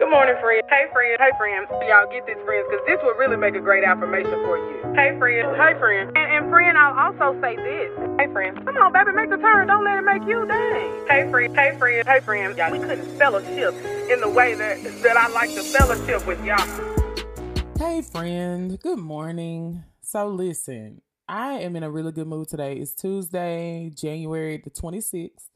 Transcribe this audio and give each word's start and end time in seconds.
Good 0.00 0.08
morning, 0.08 0.34
friend. 0.40 0.62
Hey, 0.70 0.86
friend. 0.94 1.20
Hey, 1.20 1.30
friend. 1.36 1.66
Y'all 1.86 2.08
get 2.10 2.24
this, 2.24 2.40
friends, 2.46 2.66
because 2.70 2.80
this 2.86 2.96
will 3.02 3.12
really 3.20 3.36
make 3.36 3.54
a 3.54 3.60
great 3.60 3.84
affirmation 3.84 4.32
for 4.32 4.56
you. 4.56 4.80
Hey, 4.96 5.12
friend. 5.18 5.54
Hey, 5.60 5.78
friend. 5.78 6.08
And, 6.16 6.32
and 6.40 6.48
friend, 6.48 6.78
I'll 6.78 7.12
also 7.12 7.38
say 7.42 7.54
this. 7.54 7.92
Hey, 8.18 8.32
friend. 8.32 8.56
Come 8.64 8.78
on, 8.78 8.94
baby, 8.94 9.12
make 9.12 9.28
the 9.28 9.36
turn. 9.36 9.66
Don't 9.66 9.84
let 9.84 9.98
it 9.98 10.02
make 10.08 10.26
you 10.26 10.46
dang. 10.46 11.06
Hey, 11.06 11.30
friend. 11.30 11.54
Hey, 11.54 11.76
friend. 11.76 12.08
Hey, 12.08 12.20
friend. 12.20 12.56
Y'all, 12.56 12.72
we 12.72 12.78
couldn't 12.78 13.18
fellowship 13.18 13.74
in 14.08 14.22
the 14.22 14.28
way 14.30 14.54
that, 14.54 14.82
that 15.02 15.18
I 15.18 15.28
like 15.28 15.50
to 15.50 15.62
fellowship 15.62 16.26
with 16.26 16.42
y'all. 16.46 16.56
Hey, 17.78 18.00
friend. 18.00 18.80
Good 18.80 18.98
morning. 18.98 19.84
So, 20.00 20.28
listen, 20.28 21.02
I 21.28 21.58
am 21.58 21.76
in 21.76 21.82
a 21.82 21.90
really 21.90 22.12
good 22.12 22.26
mood 22.26 22.48
today. 22.48 22.76
It's 22.76 22.94
Tuesday, 22.94 23.90
January 23.94 24.56
the 24.56 24.70
26th. 24.70 25.49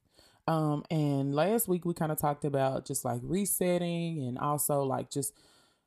Um, 0.47 0.85
and 0.91 1.35
last 1.35 1.69
week 1.69 1.85
we 1.85 1.95
kind 1.95 2.13
of 2.13 2.19
talked 2.19 2.45
about 2.45 2.85
just 2.87 3.05
like 3.05 3.21
resetting 3.23 4.23
and 4.23 4.39
also 4.39 4.83
like 4.83 5.11
just 5.11 5.33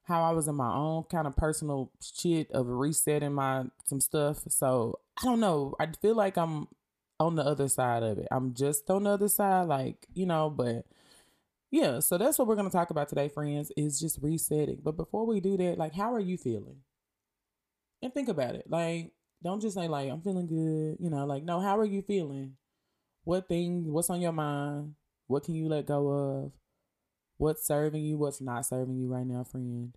how 0.03 0.23
I 0.23 0.31
was 0.31 0.47
in 0.47 0.55
my 0.55 0.73
own 0.73 1.03
kind 1.03 1.27
of 1.27 1.35
personal 1.35 1.91
shit 2.01 2.49
of 2.51 2.67
resetting 2.67 3.33
my 3.33 3.65
some 3.85 4.01
stuff. 4.01 4.39
So 4.47 4.99
I 5.21 5.25
don't 5.25 5.39
know. 5.39 5.75
I 5.79 5.87
feel 6.01 6.15
like 6.15 6.37
I'm 6.37 6.67
on 7.19 7.35
the 7.35 7.43
other 7.43 7.67
side 7.67 8.03
of 8.03 8.17
it. 8.17 8.27
I'm 8.31 8.53
just 8.53 8.89
on 8.89 9.03
the 9.03 9.11
other 9.11 9.27
side, 9.27 9.67
like, 9.67 10.07
you 10.13 10.25
know, 10.25 10.49
but 10.49 10.85
yeah, 11.71 11.99
so 11.99 12.17
that's 12.17 12.39
what 12.39 12.47
we're 12.47 12.55
gonna 12.55 12.69
talk 12.69 12.89
about 12.89 13.09
today, 13.09 13.27
friends, 13.29 13.71
is 13.77 13.99
just 13.99 14.19
resetting. 14.21 14.79
But 14.83 14.97
before 14.97 15.25
we 15.25 15.39
do 15.39 15.57
that, 15.57 15.77
like 15.77 15.93
how 15.93 16.13
are 16.13 16.19
you 16.19 16.37
feeling? 16.37 16.77
And 18.01 18.13
think 18.13 18.29
about 18.29 18.55
it. 18.55 18.65
Like, 18.69 19.11
don't 19.43 19.61
just 19.61 19.75
say 19.75 19.87
like 19.87 20.09
I'm 20.09 20.21
feeling 20.21 20.47
good, 20.47 20.97
you 21.03 21.09
know, 21.09 21.25
like 21.25 21.43
no, 21.43 21.59
how 21.59 21.77
are 21.77 21.85
you 21.85 22.01
feeling? 22.01 22.55
What 23.27 23.49
thing, 23.49 23.91
what's 23.91 24.09
on 24.09 24.21
your 24.21 24.31
mind? 24.31 24.95
What 25.27 25.43
can 25.43 25.53
you 25.53 25.67
let 25.67 25.85
go 25.85 26.07
of? 26.07 26.51
What's 27.35 27.67
serving 27.67 28.01
you? 28.01 28.17
What's 28.17 28.39
not 28.39 28.65
serving 28.65 28.95
you 28.95 29.09
right 29.09 29.27
now, 29.27 29.43
friend? 29.43 29.93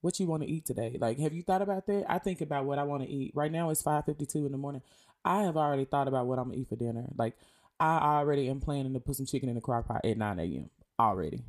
What 0.00 0.20
you 0.20 0.28
want 0.28 0.44
to 0.44 0.48
eat 0.48 0.64
today? 0.64 0.96
Like, 0.96 1.18
have 1.18 1.32
you 1.32 1.42
thought 1.42 1.60
about 1.60 1.88
that? 1.88 2.04
I 2.08 2.18
think 2.18 2.40
about 2.40 2.66
what 2.66 2.78
I 2.78 2.84
want 2.84 3.02
to 3.02 3.08
eat. 3.08 3.32
Right 3.34 3.50
now 3.50 3.70
it's 3.70 3.82
5:52 3.82 4.46
in 4.46 4.52
the 4.52 4.58
morning. 4.58 4.82
I 5.24 5.42
have 5.42 5.56
already 5.56 5.86
thought 5.86 6.06
about 6.06 6.28
what 6.28 6.38
I'm 6.38 6.50
gonna 6.50 6.60
eat 6.60 6.68
for 6.68 6.76
dinner. 6.76 7.08
Like, 7.16 7.36
I 7.80 7.98
already 7.98 8.48
am 8.48 8.60
planning 8.60 8.94
to 8.94 9.00
put 9.00 9.16
some 9.16 9.26
chicken 9.26 9.48
in 9.48 9.56
the 9.56 9.60
crock 9.60 9.88
pot 9.88 10.04
at 10.04 10.16
9 10.16 10.38
a.m. 10.38 10.70
already. 11.00 11.42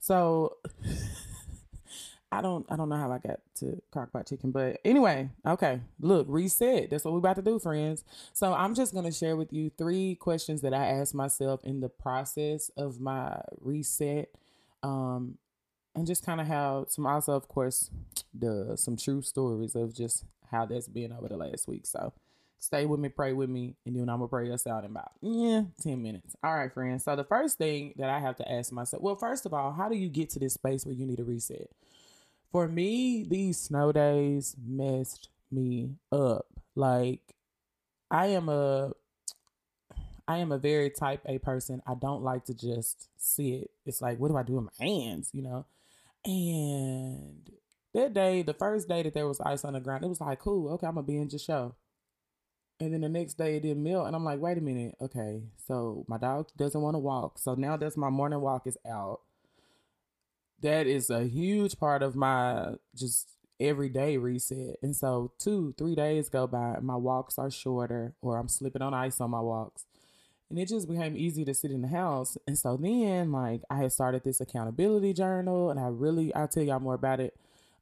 So 0.00 0.56
I 2.38 2.42
don't 2.42 2.66
I 2.70 2.76
don't 2.76 2.88
know 2.88 2.96
how 2.96 3.12
I 3.12 3.18
got 3.18 3.40
to 3.56 3.80
crockpot 3.94 4.28
chicken, 4.28 4.50
but 4.50 4.80
anyway, 4.84 5.30
okay. 5.46 5.80
Look, 6.00 6.26
reset. 6.28 6.90
That's 6.90 7.04
what 7.04 7.12
we're 7.12 7.18
about 7.18 7.36
to 7.36 7.42
do, 7.42 7.58
friends. 7.58 8.04
So 8.32 8.52
I'm 8.52 8.74
just 8.74 8.92
gonna 8.92 9.12
share 9.12 9.36
with 9.36 9.52
you 9.52 9.70
three 9.70 10.16
questions 10.16 10.60
that 10.62 10.74
I 10.74 10.86
asked 10.86 11.14
myself 11.14 11.62
in 11.64 11.80
the 11.80 11.88
process 11.88 12.70
of 12.76 13.00
my 13.00 13.40
reset. 13.60 14.30
Um 14.82 15.38
and 15.94 16.06
just 16.06 16.26
kind 16.26 16.40
of 16.40 16.48
how 16.48 16.86
some 16.88 17.06
also 17.06 17.34
of 17.34 17.46
course 17.46 17.90
the 18.32 18.76
some 18.76 18.96
true 18.96 19.22
stories 19.22 19.76
of 19.76 19.94
just 19.94 20.24
how 20.50 20.66
that's 20.66 20.88
been 20.88 21.12
over 21.12 21.28
the 21.28 21.36
last 21.36 21.68
week. 21.68 21.86
So 21.86 22.12
stay 22.58 22.86
with 22.86 22.98
me, 22.98 23.10
pray 23.10 23.32
with 23.32 23.48
me, 23.48 23.76
and 23.86 23.94
then 23.94 24.08
I'm 24.08 24.18
gonna 24.18 24.28
pray 24.28 24.50
us 24.50 24.66
out 24.66 24.84
in 24.84 24.90
about 24.90 25.12
yeah, 25.20 25.62
10 25.82 26.02
minutes. 26.02 26.34
All 26.42 26.56
right, 26.56 26.72
friends. 26.72 27.04
So 27.04 27.14
the 27.14 27.24
first 27.24 27.58
thing 27.58 27.94
that 27.98 28.10
I 28.10 28.18
have 28.18 28.36
to 28.36 28.50
ask 28.50 28.72
myself, 28.72 29.02
well, 29.02 29.16
first 29.16 29.46
of 29.46 29.54
all, 29.54 29.72
how 29.72 29.88
do 29.88 29.96
you 29.96 30.08
get 30.08 30.30
to 30.30 30.38
this 30.40 30.54
space 30.54 30.84
where 30.84 30.94
you 30.94 31.06
need 31.06 31.20
a 31.20 31.24
reset? 31.24 31.70
For 32.54 32.68
me, 32.68 33.26
these 33.28 33.58
snow 33.58 33.90
days 33.90 34.54
messed 34.64 35.28
me 35.50 35.96
up. 36.12 36.46
Like 36.76 37.34
I 38.12 38.26
am 38.26 38.48
a 38.48 38.92
I 40.28 40.36
am 40.36 40.52
a 40.52 40.58
very 40.58 40.88
type 40.88 41.20
A 41.26 41.38
person. 41.38 41.82
I 41.84 41.94
don't 41.94 42.22
like 42.22 42.44
to 42.44 42.54
just 42.54 43.08
sit. 43.16 43.72
It's 43.84 44.00
like, 44.00 44.20
what 44.20 44.28
do 44.28 44.36
I 44.36 44.44
do 44.44 44.52
with 44.52 44.66
my 44.66 44.86
hands, 44.86 45.30
you 45.32 45.42
know? 45.42 45.66
And 46.24 47.50
that 47.92 48.14
day, 48.14 48.42
the 48.42 48.54
first 48.54 48.88
day 48.88 49.02
that 49.02 49.14
there 49.14 49.26
was 49.26 49.40
ice 49.40 49.64
on 49.64 49.72
the 49.72 49.80
ground, 49.80 50.04
it 50.04 50.08
was 50.08 50.20
like, 50.20 50.38
cool, 50.38 50.74
okay, 50.74 50.86
I'm 50.86 50.94
gonna 50.94 51.08
be 51.08 51.16
in 51.16 51.26
the 51.26 51.40
show. 51.40 51.74
And 52.78 52.94
then 52.94 53.00
the 53.00 53.08
next 53.08 53.34
day 53.34 53.56
it 53.56 53.64
didn't 53.64 53.82
melt, 53.82 54.06
and 54.06 54.14
I'm 54.14 54.24
like, 54.24 54.38
wait 54.38 54.58
a 54.58 54.60
minute, 54.60 54.94
okay, 55.00 55.42
so 55.66 56.04
my 56.06 56.18
dog 56.18 56.50
doesn't 56.56 56.80
want 56.80 56.94
to 56.94 57.00
walk. 57.00 57.40
So 57.40 57.56
now 57.56 57.76
that's 57.76 57.96
my 57.96 58.10
morning 58.10 58.40
walk 58.40 58.68
is 58.68 58.78
out 58.88 59.22
that 60.64 60.86
is 60.86 61.10
a 61.10 61.24
huge 61.24 61.78
part 61.78 62.02
of 62.02 62.16
my 62.16 62.74
just 62.96 63.28
everyday 63.60 64.16
reset. 64.16 64.76
And 64.82 64.96
so 64.96 65.32
two, 65.38 65.74
three 65.76 65.94
days 65.94 66.28
go 66.28 66.46
by, 66.46 66.78
my 66.80 66.96
walks 66.96 67.38
are 67.38 67.50
shorter, 67.50 68.14
or 68.22 68.38
I'm 68.38 68.48
slipping 68.48 68.82
on 68.82 68.94
ice 68.94 69.20
on 69.20 69.30
my 69.30 69.40
walks. 69.40 69.84
And 70.48 70.58
it 70.58 70.68
just 70.68 70.88
became 70.88 71.16
easy 71.16 71.44
to 71.44 71.54
sit 71.54 71.70
in 71.70 71.82
the 71.82 71.88
house. 71.88 72.38
And 72.46 72.58
so 72.58 72.78
then 72.78 73.30
like 73.30 73.60
I 73.68 73.76
had 73.76 73.92
started 73.92 74.24
this 74.24 74.40
accountability 74.40 75.12
journal 75.12 75.70
and 75.70 75.78
I 75.78 75.88
really 75.88 76.34
I'll 76.34 76.48
tell 76.48 76.62
y'all 76.62 76.80
more 76.80 76.94
about 76.94 77.20
it 77.20 77.34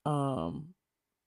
um 0.04 0.75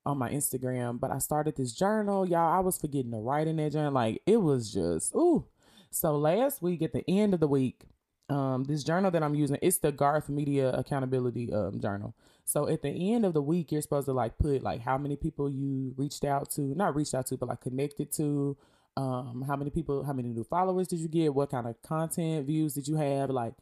on 0.05 0.17
my 0.17 0.29
Instagram. 0.29 0.99
But 0.99 1.11
I 1.11 1.19
started 1.19 1.55
this 1.55 1.71
journal. 1.71 2.27
Y'all, 2.27 2.53
I 2.53 2.59
was 2.59 2.77
forgetting 2.77 3.11
to 3.11 3.17
write 3.17 3.47
in 3.47 3.57
that 3.57 3.71
journal. 3.71 3.93
Like 3.93 4.21
it 4.25 4.37
was 4.37 4.73
just 4.73 5.15
ooh. 5.15 5.45
So 5.89 6.17
last 6.17 6.61
week 6.61 6.81
at 6.81 6.91
the 6.91 7.09
end 7.09 7.33
of 7.33 7.39
the 7.39 7.47
week, 7.47 7.83
um 8.29 8.63
this 8.63 8.83
journal 8.83 9.11
that 9.11 9.23
I'm 9.23 9.35
using, 9.35 9.57
it's 9.61 9.77
the 9.77 9.91
Garth 9.91 10.29
Media 10.29 10.71
Accountability 10.71 11.53
um 11.53 11.79
journal. 11.79 12.15
So 12.45 12.67
at 12.67 12.83
the 12.83 13.13
end 13.13 13.25
of 13.25 13.33
the 13.33 13.41
week, 13.41 13.71
you're 13.71 13.81
supposed 13.81 14.05
to 14.05 14.13
like 14.13 14.37
put 14.37 14.61
like 14.61 14.81
how 14.81 14.97
many 14.97 15.15
people 15.15 15.49
you 15.49 15.93
reached 15.97 16.23
out 16.23 16.51
to, 16.51 16.61
not 16.61 16.95
reached 16.95 17.15
out 17.15 17.25
to, 17.27 17.37
but 17.37 17.49
like 17.49 17.61
connected 17.61 18.11
to, 18.13 18.55
um, 18.97 19.43
how 19.47 19.55
many 19.55 19.71
people, 19.71 20.03
how 20.03 20.13
many 20.13 20.29
new 20.29 20.43
followers 20.43 20.87
did 20.87 20.99
you 20.99 21.07
get, 21.07 21.33
what 21.33 21.49
kind 21.49 21.65
of 21.67 21.81
content 21.81 22.45
views 22.45 22.75
did 22.75 22.87
you 22.87 22.97
have, 22.97 23.31
like 23.31 23.53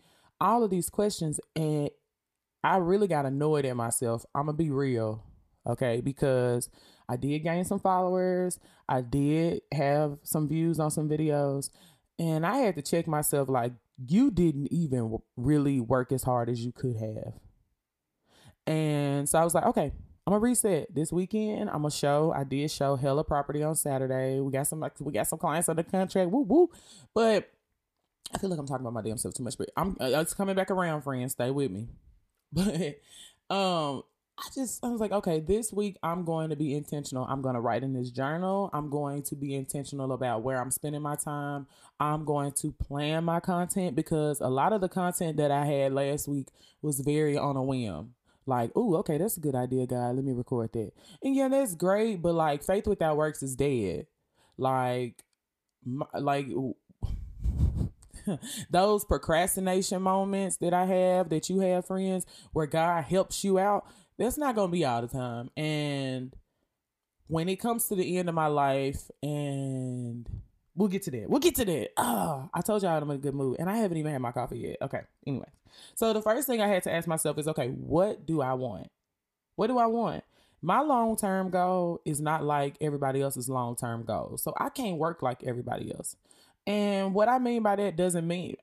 all 0.41 0.63
of 0.63 0.69
these 0.69 0.90
questions. 0.90 1.40
And 1.56 1.90
I 2.62 2.78
really 2.78 3.07
got 3.07 3.25
annoyed 3.25 3.66
at 3.66 3.75
myself. 3.75 4.25
I'm 4.35 4.47
gonna 4.47 4.57
be 4.57 4.69
real, 4.69 5.24
okay, 5.66 6.01
because 6.01 6.69
I 7.07 7.16
did 7.16 7.40
gain 7.40 7.63
some 7.63 7.80
followers, 7.80 8.59
I 8.88 9.01
did 9.01 9.62
have 9.74 10.18
some 10.24 10.47
views 10.47 10.80
on 10.80 10.91
some 10.91 11.07
videos, 11.09 11.69
and 12.19 12.45
I 12.45 12.57
had 12.57 12.75
to 12.75 12.81
check 12.81 13.07
myself 13.07 13.47
like, 13.50 13.72
you 13.98 14.31
didn't 14.31 14.72
even 14.72 15.18
really 15.38 15.80
work 15.80 16.12
as 16.12 16.24
hard 16.24 16.50
as 16.50 16.64
you 16.64 16.72
could 16.72 16.96
have. 16.98 17.34
And 18.66 19.28
so 19.28 19.40
I 19.40 19.44
was 19.44 19.54
like, 19.54 19.66
okay, 19.66 19.92
I'm 20.26 20.31
gonna 20.31 20.40
reset 20.40 20.94
this 20.94 21.12
weekend. 21.12 21.70
I'm 21.70 21.81
gonna 21.81 21.92
show. 21.92 22.34
I 22.36 22.44
did 22.44 22.72
show 22.72 22.96
hella 22.96 23.24
property 23.24 23.62
on 23.62 23.76
Saturday. 23.76 24.40
We 24.40 24.52
got 24.52 24.68
some 24.68 24.80
like 24.80 24.94
we 25.00 25.12
got 25.12 25.28
some 25.28 25.40
clients 25.40 25.68
under 25.68 25.84
contract. 25.84 26.31
Woo 26.31 26.42
woo. 26.42 26.70
But 27.14 27.52
I 28.34 28.38
feel 28.38 28.50
like 28.50 28.59
I'm 28.59 28.66
talking 28.66 28.86
about 28.86 28.94
my 28.94 29.02
damn 29.02 29.18
self 29.18 29.34
too 29.34 29.44
much. 29.44 29.58
But 29.58 29.70
I'm 29.76 29.98
uh, 30.00 30.22
it's 30.22 30.34
coming 30.34 30.56
back 30.56 30.72
around, 30.72 31.02
friends. 31.02 31.34
Stay 31.34 31.52
with 31.52 31.72
me. 31.72 31.90
But 32.56 33.00
um, 33.50 34.04
I 34.38 34.49
just 34.53 34.83
I 34.83 34.89
was 34.89 34.99
like, 34.99 35.11
okay, 35.11 35.39
this 35.39 35.71
week 35.71 35.97
I'm 36.01 36.25
going 36.25 36.49
to 36.49 36.55
be 36.55 36.75
intentional. 36.75 37.25
I'm 37.25 37.41
going 37.41 37.53
to 37.53 37.61
write 37.61 37.83
in 37.83 37.94
this 37.94 38.09
journal. 38.09 38.69
I'm 38.73 38.89
going 38.89 39.21
to 39.23 39.35
be 39.35 39.53
intentional 39.53 40.11
about 40.11 40.41
where 40.41 40.59
I'm 40.59 40.71
spending 40.71 41.03
my 41.03 41.16
time. 41.16 41.67
I'm 41.99 42.25
going 42.25 42.51
to 42.53 42.71
plan 42.71 43.25
my 43.25 43.39
content 43.39 43.95
because 43.95 44.41
a 44.41 44.49
lot 44.49 44.73
of 44.73 44.81
the 44.81 44.89
content 44.89 45.38
that 45.38 45.51
I 45.51 45.66
had 45.66 45.94
last 45.94 46.27
week 46.27 46.47
was 46.81 46.99
very 46.99 47.38
on 47.38 47.55
a 47.55 47.63
whim. 47.63 48.16
Like, 48.45 48.71
oh, 48.75 48.95
okay, 48.97 49.17
that's 49.17 49.38
a 49.38 49.39
good 49.39 49.55
idea, 49.55 49.85
guy. 49.85 50.11
Let 50.11 50.25
me 50.25 50.33
record 50.33 50.73
that. 50.73 50.91
And 51.21 51.35
yeah, 51.35 51.47
that's 51.47 51.75
great, 51.75 52.21
but 52.21 52.33
like 52.33 52.63
faith 52.63 52.88
without 52.88 53.17
works 53.17 53.44
is 53.44 53.55
dead. 53.55 54.07
Like 54.57 55.23
my, 55.85 56.07
like 56.19 56.47
those 58.69 59.05
procrastination 59.05 60.01
moments 60.01 60.57
that 60.57 60.73
I 60.73 60.85
have 60.85 61.29
that 61.29 61.50
you 61.50 61.59
have 61.59 61.88
friends 61.88 62.25
where 62.51 62.67
God 62.67 63.03
helps 63.03 63.44
you 63.44 63.59
out 63.59 63.85
that's 64.18 64.38
not 64.38 64.56
gonna 64.56 64.72
be 64.72 64.85
all 64.85 65.01
the 65.01 65.07
time. 65.07 65.50
And 65.57 66.35
when 67.28 67.50
it 67.50 67.57
comes 67.57 67.88
to 67.88 67.96
the 67.96 68.18
end 68.18 68.29
of 68.29 68.35
my 68.35 68.47
life, 68.47 69.09
and 69.22 70.28
we'll 70.75 70.90
get 70.90 71.03
to 71.03 71.12
that. 71.12 71.29
We'll 71.29 71.40
get 71.40 71.56
to 71.56 71.66
that. 71.66 71.90
Oh, 71.97 72.50
I 72.53 72.62
told 72.62 72.84
y'all 72.84 73.01
I'm 73.01 73.09
in 73.09 73.16
a 73.16 73.19
good 73.19 73.35
mood, 73.35 73.57
and 73.59 73.69
I 73.69 73.78
haven't 73.78 73.97
even 73.97 74.12
had 74.12 74.22
my 74.22 74.31
coffee 74.31 74.59
yet. 74.59 74.78
Okay. 74.81 75.01
Anyway, 75.25 75.50
so 75.95 76.13
the 76.13 76.21
first 76.21 76.48
thing 76.48 76.62
I 76.62 76.68
had 76.68 76.83
to 76.83 76.92
ask 76.92 77.07
myself 77.07 77.38
is, 77.38 77.48
okay, 77.48 77.69
what 77.69 78.25
do 78.25 78.42
I 78.42 78.54
want? 78.54 78.88
What 79.56 79.68
do 79.68 79.77
I 79.77 79.88
want? 79.88 80.24
My 80.62 80.81
long 80.81 81.18
term 81.18 81.50
goal 81.50 82.01
is 82.06 82.21
not 82.21 82.44
like 82.44 82.75
everybody 82.80 83.21
else's 83.21 83.50
long 83.50 83.75
term 83.75 84.04
goal, 84.04 84.38
so 84.38 84.54
I 84.57 84.69
can't 84.69 84.98
work 84.98 85.21
like 85.21 85.44
everybody 85.44 85.94
else. 85.94 86.15
And 86.65 87.13
what 87.13 87.27
I 87.27 87.39
mean 87.39 87.63
by 87.63 87.75
that 87.75 87.98
doesn't 87.98 88.25
mean 88.25 88.56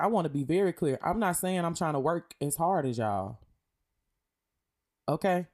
I 0.00 0.08
want 0.08 0.24
to 0.24 0.30
be 0.30 0.42
very 0.42 0.72
clear. 0.72 0.98
I'm 1.02 1.20
not 1.20 1.36
saying 1.36 1.64
I'm 1.64 1.76
trying 1.76 1.92
to 1.92 2.00
work 2.00 2.34
as 2.40 2.56
hard 2.56 2.86
as 2.86 2.98
y'all. 2.98 3.38
Okay. 5.08 5.46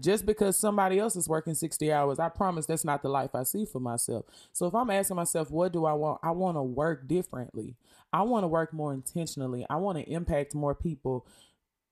just 0.00 0.26
because 0.26 0.56
somebody 0.56 0.98
else 0.98 1.16
is 1.16 1.28
working 1.28 1.54
60 1.54 1.92
hours, 1.92 2.18
I 2.18 2.28
promise 2.28 2.66
that's 2.66 2.84
not 2.84 3.02
the 3.02 3.08
life 3.08 3.34
I 3.34 3.44
see 3.44 3.64
for 3.64 3.80
myself. 3.80 4.24
So 4.52 4.66
if 4.66 4.74
I'm 4.74 4.90
asking 4.90 5.16
myself, 5.16 5.50
what 5.50 5.72
do 5.72 5.84
I 5.84 5.92
want? 5.92 6.20
I 6.22 6.32
want 6.32 6.56
to 6.56 6.62
work 6.62 7.06
differently. 7.08 7.76
I 8.12 8.22
want 8.22 8.44
to 8.44 8.48
work 8.48 8.72
more 8.72 8.92
intentionally. 8.92 9.64
I 9.70 9.76
want 9.76 9.98
to 9.98 10.10
impact 10.10 10.54
more 10.54 10.74
people 10.74 11.26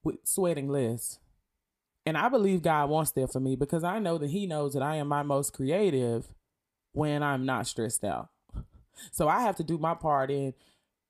with 0.05 0.17
sweating 0.25 0.69
less. 0.69 1.19
And 2.07 2.17
I 2.17 2.29
believe 2.29 2.63
God 2.63 2.91
wants 2.91 3.11
that 3.13 3.33
for 3.33 3.41
me 3.41 3.55
because 3.55 3.85
I 3.85 3.99
know 3.99 4.19
that 4.19 4.31
He 4.31 4.47
knows 4.47 4.75
that 4.75 4.83
I 4.83 4.97
am 4.97 5.09
my 5.09 5.23
most 5.23 5.53
creative 5.53 6.27
when 6.93 7.23
I'm 7.23 7.47
not 7.47 7.67
stressed 7.67 8.05
out. 8.05 8.31
So 9.13 9.29
I 9.29 9.43
have 9.43 9.55
to 9.59 9.63
do 9.63 9.79
my 9.79 9.95
part 9.95 10.29
in 10.29 10.55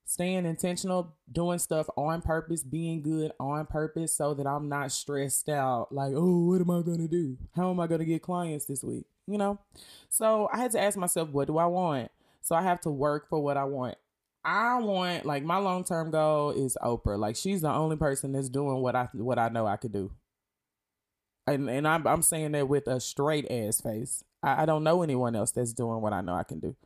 staying 0.09 0.47
intentional, 0.47 1.15
doing 1.31 1.59
stuff 1.59 1.87
on 1.95 2.23
purpose, 2.23 2.63
being 2.63 3.03
good 3.03 3.31
on 3.39 3.67
purpose 3.67 4.17
so 4.17 4.33
that 4.33 4.47
I'm 4.47 4.67
not 4.67 4.91
stressed 4.91 5.51
out. 5.51 5.89
Like, 5.93 6.15
oh, 6.17 6.47
what 6.47 6.63
am 6.63 6.71
I 6.71 6.81
going 6.81 7.01
to 7.01 7.09
do? 7.09 7.37
How 7.55 7.71
am 7.71 7.79
I 7.79 7.87
going 7.87 7.99
to 7.99 8.07
get 8.07 8.23
clients 8.23 8.65
this 8.65 8.83
week? 8.83 9.05
You 9.27 9.37
know? 9.37 9.59
So 10.09 10.49
I 10.51 10.57
had 10.57 10.71
to 10.71 10.81
ask 10.81 10.97
myself, 10.97 11.29
what 11.29 11.47
do 11.47 11.59
I 11.59 11.67
want? 11.67 12.11
So 12.41 12.57
I 12.57 12.63
have 12.63 12.81
to 12.83 12.91
work 12.91 13.29
for 13.29 13.39
what 13.39 13.59
I 13.59 13.65
want. 13.65 13.99
I 14.43 14.79
want 14.79 15.27
like 15.27 15.45
my 15.45 15.59
long 15.59 15.85
term 15.85 16.11
goal 16.11 16.53
is 16.53 16.79
Oprah. 16.83 17.19
Like 17.19 17.37
she's 17.37 17.61
the 17.61 17.71
only 17.71 17.97
person 17.97 18.33
that's 18.33 18.49
doing 18.49 18.81
what 18.81 18.97
I 18.97 19.11
what 19.13 19.39
I 19.39 19.51
know 19.51 19.67
I 19.67 19.77
could 19.77 19.93
do. 19.93 20.13
And 21.47 21.69
and 21.69 21.87
I'm 21.87 22.07
I'm 22.07 22.23
saying 22.23 22.53
that 22.53 22.67
with 22.67 22.87
a 22.87 22.99
straight 22.99 23.51
ass 23.51 23.83
face. 23.83 24.25
I, 24.43 24.63
I 24.63 24.67
don't 24.67 24.85
know 24.85 25.03
anyone 25.03 25.37
else 25.37 25.51
that's 25.51 25.75
doing 25.75 26.01
what 26.01 26.15
I 26.15 26.23
know 26.23 26.33
I 26.33 26.45
can 26.45 26.61
do. 26.61 26.77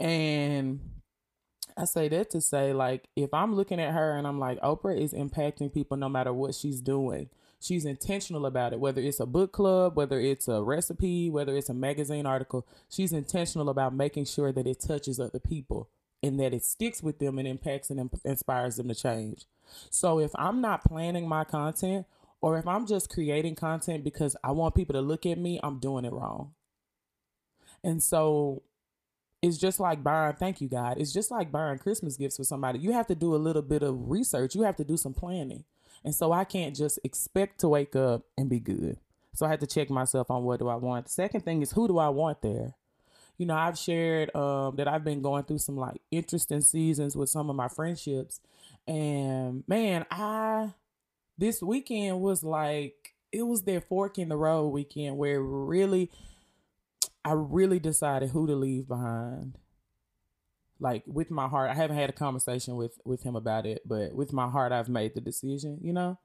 And 0.00 0.80
I 1.78 1.84
say 1.84 2.08
that 2.08 2.30
to 2.30 2.40
say, 2.40 2.72
like, 2.72 3.08
if 3.14 3.32
I'm 3.32 3.54
looking 3.54 3.80
at 3.80 3.94
her 3.94 4.16
and 4.16 4.26
I'm 4.26 4.40
like, 4.40 4.60
Oprah 4.62 5.00
is 5.00 5.12
impacting 5.12 5.72
people 5.72 5.96
no 5.96 6.08
matter 6.08 6.32
what 6.32 6.56
she's 6.56 6.80
doing. 6.80 7.28
She's 7.60 7.84
intentional 7.84 8.46
about 8.46 8.72
it, 8.72 8.80
whether 8.80 9.00
it's 9.00 9.20
a 9.20 9.26
book 9.26 9.52
club, 9.52 9.96
whether 9.96 10.18
it's 10.18 10.48
a 10.48 10.62
recipe, 10.62 11.30
whether 11.30 11.56
it's 11.56 11.68
a 11.68 11.74
magazine 11.74 12.26
article. 12.26 12.66
She's 12.88 13.12
intentional 13.12 13.68
about 13.68 13.94
making 13.94 14.24
sure 14.24 14.50
that 14.52 14.66
it 14.66 14.80
touches 14.80 15.20
other 15.20 15.38
people 15.38 15.88
and 16.20 16.40
that 16.40 16.52
it 16.52 16.64
sticks 16.64 17.00
with 17.00 17.20
them 17.20 17.38
and 17.38 17.46
impacts 17.46 17.90
and 17.90 18.10
inspires 18.24 18.76
them 18.76 18.88
to 18.88 18.94
change. 18.94 19.44
So 19.90 20.18
if 20.18 20.32
I'm 20.34 20.60
not 20.60 20.84
planning 20.84 21.28
my 21.28 21.44
content 21.44 22.06
or 22.40 22.58
if 22.58 22.66
I'm 22.66 22.86
just 22.86 23.08
creating 23.08 23.54
content 23.54 24.02
because 24.02 24.36
I 24.42 24.50
want 24.50 24.74
people 24.74 24.94
to 24.94 25.00
look 25.00 25.26
at 25.26 25.38
me, 25.38 25.60
I'm 25.62 25.78
doing 25.78 26.04
it 26.04 26.12
wrong. 26.12 26.54
And 27.84 28.02
so 28.02 28.62
it's 29.42 29.58
just 29.58 29.78
like 29.80 30.02
buying, 30.02 30.34
thank 30.34 30.60
you, 30.60 30.68
God. 30.68 30.98
It's 30.98 31.12
just 31.12 31.30
like 31.30 31.52
buying 31.52 31.78
Christmas 31.78 32.16
gifts 32.16 32.36
for 32.36 32.44
somebody. 32.44 32.78
You 32.80 32.92
have 32.92 33.06
to 33.08 33.14
do 33.14 33.34
a 33.34 33.36
little 33.36 33.62
bit 33.62 33.82
of 33.82 34.10
research, 34.10 34.54
you 34.54 34.62
have 34.62 34.76
to 34.76 34.84
do 34.84 34.96
some 34.96 35.14
planning. 35.14 35.64
And 36.04 36.14
so 36.14 36.32
I 36.32 36.44
can't 36.44 36.76
just 36.76 36.98
expect 37.04 37.60
to 37.60 37.68
wake 37.68 37.96
up 37.96 38.22
and 38.36 38.48
be 38.48 38.60
good. 38.60 38.98
So 39.34 39.46
I 39.46 39.50
had 39.50 39.60
to 39.60 39.66
check 39.66 39.90
myself 39.90 40.30
on 40.30 40.42
what 40.42 40.58
do 40.58 40.68
I 40.68 40.76
want. 40.76 41.06
The 41.06 41.12
second 41.12 41.42
thing 41.42 41.62
is 41.62 41.72
who 41.72 41.86
do 41.86 41.98
I 41.98 42.08
want 42.08 42.42
there? 42.42 42.74
You 43.36 43.46
know, 43.46 43.54
I've 43.54 43.78
shared 43.78 44.34
um, 44.34 44.76
that 44.76 44.88
I've 44.88 45.04
been 45.04 45.22
going 45.22 45.44
through 45.44 45.58
some 45.58 45.76
like 45.76 46.00
interesting 46.10 46.60
seasons 46.60 47.16
with 47.16 47.30
some 47.30 47.48
of 47.48 47.54
my 47.54 47.68
friendships. 47.68 48.40
And 48.86 49.62
man, 49.68 50.06
I 50.10 50.72
this 51.36 51.62
weekend 51.62 52.20
was 52.20 52.42
like 52.42 53.14
it 53.30 53.42
was 53.42 53.62
their 53.62 53.80
fork 53.80 54.18
in 54.18 54.28
the 54.28 54.36
road 54.36 54.68
weekend 54.68 55.16
where 55.16 55.40
really 55.40 56.10
I 57.28 57.32
really 57.32 57.78
decided 57.78 58.30
who 58.30 58.46
to 58.46 58.54
leave 58.54 58.88
behind. 58.88 59.58
Like 60.80 61.02
with 61.06 61.30
my 61.30 61.46
heart, 61.46 61.70
I 61.70 61.74
haven't 61.74 61.98
had 61.98 62.08
a 62.08 62.14
conversation 62.14 62.76
with 62.76 62.98
with 63.04 63.22
him 63.22 63.36
about 63.36 63.66
it, 63.66 63.82
but 63.84 64.14
with 64.14 64.32
my 64.32 64.48
heart, 64.48 64.72
I've 64.72 64.88
made 64.88 65.14
the 65.14 65.20
decision, 65.20 65.78
you 65.82 65.92
know, 65.92 66.18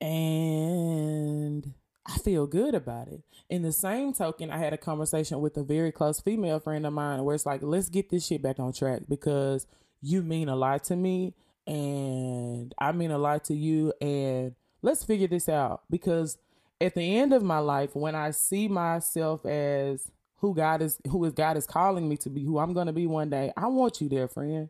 and 0.00 1.74
I 2.06 2.16
feel 2.18 2.46
good 2.46 2.74
about 2.74 3.08
it. 3.08 3.22
In 3.50 3.60
the 3.60 3.72
same 3.72 4.14
token, 4.14 4.50
I 4.50 4.56
had 4.56 4.72
a 4.72 4.78
conversation 4.78 5.40
with 5.40 5.58
a 5.58 5.62
very 5.62 5.92
close 5.92 6.20
female 6.20 6.58
friend 6.58 6.86
of 6.86 6.94
mine 6.94 7.22
where 7.24 7.34
it's 7.34 7.44
like, 7.44 7.60
let's 7.62 7.90
get 7.90 8.08
this 8.08 8.26
shit 8.26 8.40
back 8.40 8.58
on 8.58 8.72
track 8.72 9.02
because 9.08 9.66
you 10.00 10.22
mean 10.22 10.48
a 10.48 10.56
lot 10.56 10.84
to 10.84 10.96
me 10.96 11.34
and 11.66 12.74
I 12.78 12.92
mean 12.92 13.10
a 13.10 13.18
lot 13.18 13.44
to 13.44 13.54
you, 13.54 13.92
and 14.00 14.54
let's 14.80 15.04
figure 15.04 15.28
this 15.28 15.50
out 15.50 15.82
because 15.90 16.38
at 16.80 16.94
the 16.94 17.18
end 17.18 17.34
of 17.34 17.42
my 17.42 17.58
life, 17.58 17.94
when 17.94 18.14
I 18.14 18.30
see 18.30 18.68
myself 18.68 19.44
as 19.44 20.10
who 20.40 20.54
God 20.54 20.82
is 20.82 20.98
who 21.08 21.24
is 21.24 21.32
God 21.32 21.56
is 21.56 21.66
calling 21.66 22.08
me 22.08 22.16
to 22.18 22.30
be, 22.30 22.42
who 22.42 22.58
I'm 22.58 22.72
gonna 22.72 22.92
be 22.92 23.06
one 23.06 23.30
day. 23.30 23.52
I 23.56 23.66
want 23.68 24.00
you 24.00 24.08
there, 24.08 24.28
friend. 24.28 24.68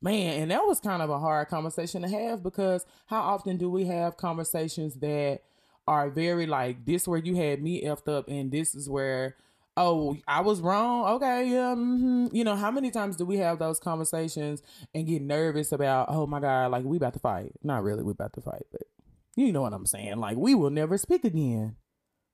Man, 0.00 0.42
and 0.42 0.50
that 0.52 0.64
was 0.64 0.78
kind 0.78 1.02
of 1.02 1.10
a 1.10 1.18
hard 1.18 1.48
conversation 1.48 2.02
to 2.02 2.08
have 2.08 2.42
because 2.42 2.86
how 3.06 3.20
often 3.20 3.56
do 3.56 3.68
we 3.68 3.86
have 3.86 4.16
conversations 4.16 4.94
that 4.96 5.40
are 5.88 6.08
very 6.08 6.46
like 6.46 6.84
this 6.84 7.08
where 7.08 7.18
you 7.18 7.34
had 7.34 7.60
me 7.60 7.82
effed 7.82 8.08
up 8.08 8.28
and 8.28 8.52
this 8.52 8.74
is 8.74 8.88
where 8.88 9.34
oh 9.76 10.16
I 10.28 10.42
was 10.42 10.60
wrong. 10.60 11.08
Okay, 11.14 11.48
yeah, 11.48 11.74
mm-hmm. 11.74 12.26
you 12.30 12.44
know 12.44 12.54
how 12.54 12.70
many 12.70 12.90
times 12.90 13.16
do 13.16 13.24
we 13.24 13.38
have 13.38 13.58
those 13.58 13.80
conversations 13.80 14.62
and 14.94 15.06
get 15.06 15.22
nervous 15.22 15.72
about 15.72 16.08
oh 16.10 16.26
my 16.26 16.40
god 16.40 16.70
like 16.70 16.84
we 16.84 16.98
about 16.98 17.14
to 17.14 17.20
fight? 17.20 17.52
Not 17.62 17.82
really, 17.82 18.02
we 18.02 18.12
about 18.12 18.34
to 18.34 18.40
fight, 18.42 18.66
but 18.70 18.82
you 19.34 19.52
know 19.52 19.62
what 19.62 19.72
I'm 19.72 19.86
saying? 19.86 20.18
Like 20.18 20.36
we 20.36 20.54
will 20.54 20.70
never 20.70 20.98
speak 20.98 21.24
again. 21.24 21.76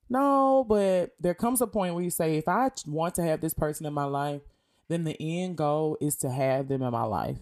No, 0.09 0.65
but 0.69 1.15
there 1.19 1.35
comes 1.35 1.61
a 1.61 1.67
point 1.67 1.95
where 1.95 2.05
you 2.05 2.11
say, 2.11 2.37
if 2.37 2.49
I 2.49 2.71
want 2.87 3.15
to 3.17 3.23
have 3.23 3.41
this 3.41 3.55
person 3.55 3.87
in 3.87 3.93
my 3.93 4.05
life, 4.05 4.43
then 4.89 5.05
the 5.05 5.17
end 5.21 5.57
goal 5.57 5.97
is 6.01 6.17
to 6.17 6.31
have 6.31 6.69
them 6.69 6.83
in 6.83 6.93
my 6.93 7.05
life. 7.05 7.39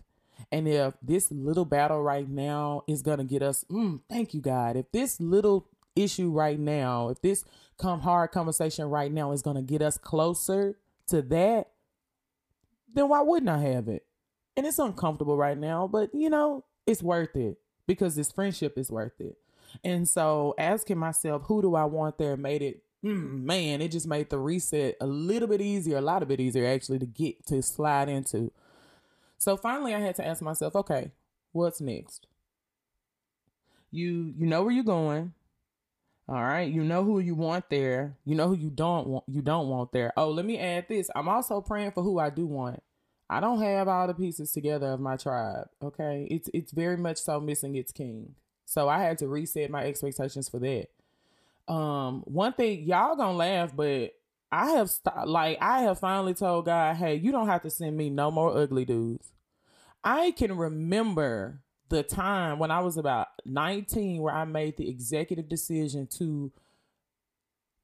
And 0.50 0.68
if 0.68 0.94
this 1.02 1.30
little 1.30 1.64
battle 1.64 2.02
right 2.02 2.28
now 2.28 2.82
is 2.86 3.02
going 3.02 3.18
to 3.18 3.24
get 3.24 3.42
us, 3.42 3.64
mm, 3.70 4.00
thank 4.08 4.34
you, 4.34 4.40
God. 4.40 4.76
If 4.76 4.90
this 4.92 5.20
little 5.20 5.68
issue 5.96 6.30
right 6.30 6.58
now, 6.58 7.08
if 7.08 7.20
this 7.20 7.44
come 7.78 8.00
hard 8.00 8.30
conversation 8.30 8.86
right 8.86 9.12
now 9.12 9.32
is 9.32 9.42
going 9.42 9.56
to 9.56 9.62
get 9.62 9.82
us 9.82 9.98
closer 9.98 10.78
to 11.08 11.22
that, 11.22 11.68
then 12.94 13.08
why 13.08 13.20
wouldn't 13.22 13.50
I 13.50 13.58
have 13.58 13.88
it? 13.88 14.04
And 14.56 14.66
it's 14.66 14.78
uncomfortable 14.78 15.36
right 15.36 15.58
now, 15.58 15.88
but 15.88 16.14
you 16.14 16.30
know, 16.30 16.64
it's 16.86 17.02
worth 17.02 17.36
it 17.36 17.58
because 17.86 18.14
this 18.14 18.30
friendship 18.30 18.76
is 18.76 18.90
worth 18.90 19.20
it. 19.20 19.36
And 19.84 20.08
so 20.08 20.54
asking 20.58 20.98
myself, 20.98 21.42
who 21.46 21.62
do 21.62 21.74
I 21.74 21.84
want 21.84 22.18
there 22.18 22.36
made 22.36 22.62
it, 22.62 22.82
mm, 23.04 23.42
man, 23.42 23.80
it 23.80 23.92
just 23.92 24.06
made 24.06 24.30
the 24.30 24.38
reset 24.38 24.96
a 25.00 25.06
little 25.06 25.48
bit 25.48 25.60
easier, 25.60 25.98
a 25.98 26.02
lot 26.02 26.22
of 26.22 26.28
bit 26.28 26.40
easier 26.40 26.66
actually 26.66 26.98
to 26.98 27.06
get 27.06 27.46
to 27.46 27.62
slide 27.62 28.08
into. 28.08 28.52
So 29.38 29.56
finally 29.56 29.94
I 29.94 29.98
had 29.98 30.14
to 30.16 30.26
ask 30.26 30.42
myself, 30.42 30.76
okay, 30.76 31.12
what's 31.52 31.80
next? 31.80 32.26
You 33.90 34.32
you 34.38 34.46
know 34.46 34.62
where 34.62 34.72
you're 34.72 34.84
going. 34.84 35.34
All 36.28 36.42
right, 36.42 36.70
you 36.70 36.82
know 36.82 37.04
who 37.04 37.18
you 37.18 37.34
want 37.34 37.68
there. 37.68 38.16
You 38.24 38.34
know 38.34 38.48
who 38.48 38.54
you 38.54 38.70
don't 38.70 39.06
want 39.06 39.24
you 39.28 39.42
don't 39.42 39.68
want 39.68 39.92
there. 39.92 40.12
Oh, 40.16 40.30
let 40.30 40.46
me 40.46 40.58
add 40.58 40.86
this. 40.88 41.10
I'm 41.14 41.28
also 41.28 41.60
praying 41.60 41.92
for 41.92 42.02
who 42.02 42.18
I 42.18 42.30
do 42.30 42.46
want. 42.46 42.82
I 43.28 43.40
don't 43.40 43.60
have 43.60 43.88
all 43.88 44.06
the 44.06 44.14
pieces 44.14 44.52
together 44.52 44.88
of 44.92 45.00
my 45.00 45.16
tribe. 45.16 45.68
Okay, 45.82 46.26
it's 46.30 46.48
it's 46.54 46.72
very 46.72 46.96
much 46.96 47.18
so 47.18 47.40
missing 47.40 47.74
its 47.76 47.92
king. 47.92 48.34
So 48.72 48.88
I 48.88 49.02
had 49.02 49.18
to 49.18 49.28
reset 49.28 49.70
my 49.70 49.84
expectations 49.84 50.48
for 50.48 50.58
that. 50.60 50.86
Um, 51.70 52.22
one 52.24 52.54
thing 52.54 52.84
y'all 52.84 53.16
gonna 53.16 53.36
laugh, 53.36 53.76
but 53.76 54.14
I 54.50 54.70
have 54.70 54.90
like 55.26 55.58
I 55.60 55.82
have 55.82 55.98
finally 55.98 56.32
told 56.32 56.64
God, 56.64 56.96
hey, 56.96 57.16
you 57.16 57.32
don't 57.32 57.48
have 57.48 57.60
to 57.64 57.70
send 57.70 57.98
me 57.98 58.08
no 58.08 58.30
more 58.30 58.56
ugly 58.56 58.86
dudes. 58.86 59.30
I 60.02 60.30
can 60.30 60.56
remember 60.56 61.60
the 61.90 62.02
time 62.02 62.58
when 62.58 62.70
I 62.70 62.80
was 62.80 62.96
about 62.96 63.28
19 63.44 64.22
where 64.22 64.34
I 64.34 64.46
made 64.46 64.78
the 64.78 64.88
executive 64.88 65.50
decision 65.50 66.06
to 66.18 66.50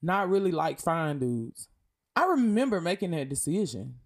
not 0.01 0.31
really 0.31 0.53
like 0.53 0.81
fine 0.81 1.19
dudes. 1.19 1.69
I 2.17 2.25
remember 2.25 2.81
making 2.81 3.11
that 3.11 3.29
decision. 3.29 3.97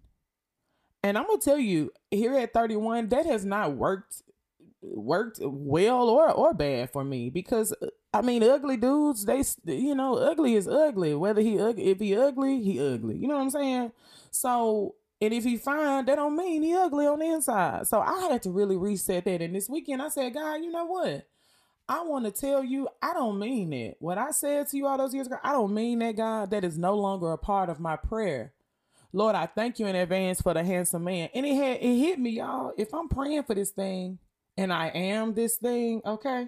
And 1.01 1.17
I'm 1.17 1.27
gonna 1.27 1.39
tell 1.39 1.57
you, 1.57 1.93
here 2.11 2.33
at 2.33 2.51
31, 2.51 3.07
that 3.07 3.25
has 3.25 3.45
not 3.45 3.71
worked 3.77 4.21
worked 4.83 5.39
well 5.41 6.09
or 6.09 6.29
or 6.31 6.53
bad 6.53 6.91
for 6.91 7.03
me 7.03 7.29
because 7.29 7.73
uh, 7.81 7.87
I 8.13 8.21
mean 8.21 8.43
ugly 8.43 8.77
dudes 8.77 9.25
they 9.25 9.43
you 9.65 9.95
know 9.95 10.15
ugly 10.15 10.55
is 10.55 10.67
ugly. 10.67 11.15
Whether 11.15 11.41
he 11.41 11.55
if 11.55 11.99
he 11.99 12.15
ugly 12.15 12.61
he 12.61 12.79
ugly. 12.79 13.17
You 13.17 13.27
know 13.27 13.35
what 13.35 13.43
I'm 13.43 13.49
saying? 13.49 13.91
So 14.31 14.95
and 15.21 15.33
if 15.33 15.43
he 15.43 15.57
fine 15.57 16.05
that 16.05 16.15
don't 16.15 16.35
mean 16.35 16.63
he 16.63 16.75
ugly 16.75 17.07
on 17.07 17.19
the 17.19 17.25
inside. 17.25 17.87
So 17.87 18.01
I 18.01 18.29
had 18.31 18.43
to 18.43 18.51
really 18.51 18.77
reset 18.77 19.25
that. 19.25 19.41
And 19.41 19.55
this 19.55 19.69
weekend 19.69 20.01
I 20.01 20.09
said 20.09 20.33
God 20.33 20.55
you 20.55 20.71
know 20.71 20.85
what? 20.85 21.27
I 21.87 22.01
want 22.03 22.25
to 22.25 22.31
tell 22.31 22.63
you 22.63 22.89
I 23.01 23.13
don't 23.13 23.39
mean 23.39 23.69
that 23.71 23.95
what 23.99 24.17
I 24.17 24.31
said 24.31 24.67
to 24.69 24.77
you 24.77 24.87
all 24.87 24.97
those 24.97 25.13
years 25.13 25.27
ago 25.27 25.37
I 25.43 25.53
don't 25.53 25.73
mean 25.73 25.99
that 25.99 26.17
God. 26.17 26.51
That 26.51 26.65
is 26.65 26.77
no 26.77 26.95
longer 26.95 27.31
a 27.31 27.37
part 27.37 27.69
of 27.69 27.79
my 27.79 27.95
prayer. 27.95 28.53
Lord 29.13 29.35
I 29.35 29.45
thank 29.45 29.79
you 29.79 29.87
in 29.87 29.95
advance 29.95 30.41
for 30.41 30.53
the 30.53 30.63
handsome 30.63 31.05
man. 31.05 31.29
And 31.33 31.45
it 31.45 31.55
had 31.55 31.77
it 31.77 31.97
hit 31.97 32.19
me 32.19 32.31
y'all. 32.31 32.73
If 32.77 32.93
I'm 32.93 33.07
praying 33.07 33.43
for 33.43 33.55
this 33.55 33.71
thing 33.71 34.19
and 34.57 34.71
I 34.71 34.87
am 34.89 35.33
this 35.33 35.57
thing, 35.57 36.01
okay? 36.05 36.47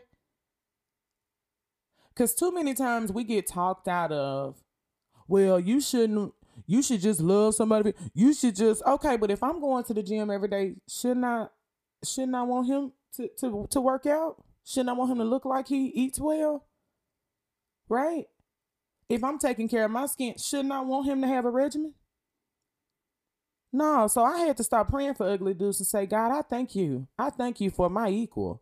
Because 2.13 2.33
too 2.33 2.51
many 2.51 2.73
times 2.73 3.11
we 3.11 3.23
get 3.23 3.47
talked 3.47 3.87
out 3.87 4.11
of, 4.11 4.55
well, 5.27 5.59
you 5.59 5.81
shouldn't, 5.81 6.33
you 6.65 6.81
should 6.81 7.01
just 7.01 7.19
love 7.19 7.55
somebody. 7.55 7.93
You 8.13 8.33
should 8.33 8.55
just, 8.55 8.83
okay, 8.85 9.17
but 9.17 9.31
if 9.31 9.43
I'm 9.43 9.59
going 9.59 9.83
to 9.85 9.93
the 9.93 10.03
gym 10.03 10.31
every 10.31 10.47
day, 10.47 10.75
shouldn't 10.87 11.25
I, 11.25 11.47
shouldn't 12.03 12.35
I 12.35 12.43
want 12.43 12.67
him 12.67 12.93
to, 13.15 13.29
to, 13.39 13.67
to 13.69 13.81
work 13.81 14.05
out? 14.05 14.43
Shouldn't 14.63 14.89
I 14.89 14.93
want 14.93 15.11
him 15.11 15.17
to 15.17 15.25
look 15.25 15.45
like 15.45 15.67
he 15.67 15.87
eats 15.87 16.19
well? 16.19 16.65
Right? 17.89 18.25
If 19.09 19.23
I'm 19.23 19.37
taking 19.37 19.67
care 19.67 19.85
of 19.85 19.91
my 19.91 20.05
skin, 20.05 20.35
shouldn't 20.37 20.71
I 20.71 20.81
want 20.81 21.07
him 21.07 21.21
to 21.21 21.27
have 21.27 21.45
a 21.45 21.51
regimen? 21.51 21.93
No, 23.75 24.07
so 24.07 24.23
I 24.23 24.37
had 24.37 24.55
to 24.55 24.63
stop 24.63 24.89
praying 24.89 25.15
for 25.15 25.29
ugly 25.29 25.53
dudes 25.53 25.81
and 25.81 25.87
say, 25.87 26.05
God, 26.05 26.31
I 26.31 26.43
thank 26.43 26.75
you. 26.75 27.09
I 27.19 27.29
thank 27.29 27.59
you 27.59 27.69
for 27.69 27.89
my 27.89 28.07
equal. 28.07 28.61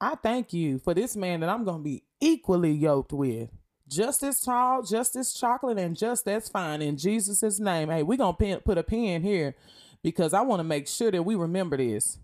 I 0.00 0.14
thank 0.14 0.52
you 0.52 0.78
for 0.78 0.94
this 0.94 1.16
man 1.16 1.40
that 1.40 1.48
I'm 1.48 1.64
going 1.64 1.78
to 1.78 1.82
be 1.82 2.04
equally 2.20 2.70
yoked 2.70 3.12
with. 3.12 3.50
Just 3.88 4.22
as 4.22 4.40
tall, 4.40 4.84
just 4.84 5.16
as 5.16 5.34
chocolate, 5.34 5.80
and 5.80 5.96
just 5.96 6.28
as 6.28 6.48
fine 6.48 6.80
in 6.80 6.96
Jesus' 6.96 7.58
name. 7.58 7.88
Hey, 7.88 8.04
we're 8.04 8.18
going 8.18 8.36
to 8.36 8.60
put 8.60 8.78
a 8.78 8.84
pin 8.84 9.20
here 9.22 9.56
because 10.04 10.32
I 10.32 10.42
want 10.42 10.60
to 10.60 10.64
make 10.64 10.86
sure 10.86 11.10
that 11.10 11.24
we 11.24 11.34
remember 11.34 11.76
this. 11.76 12.18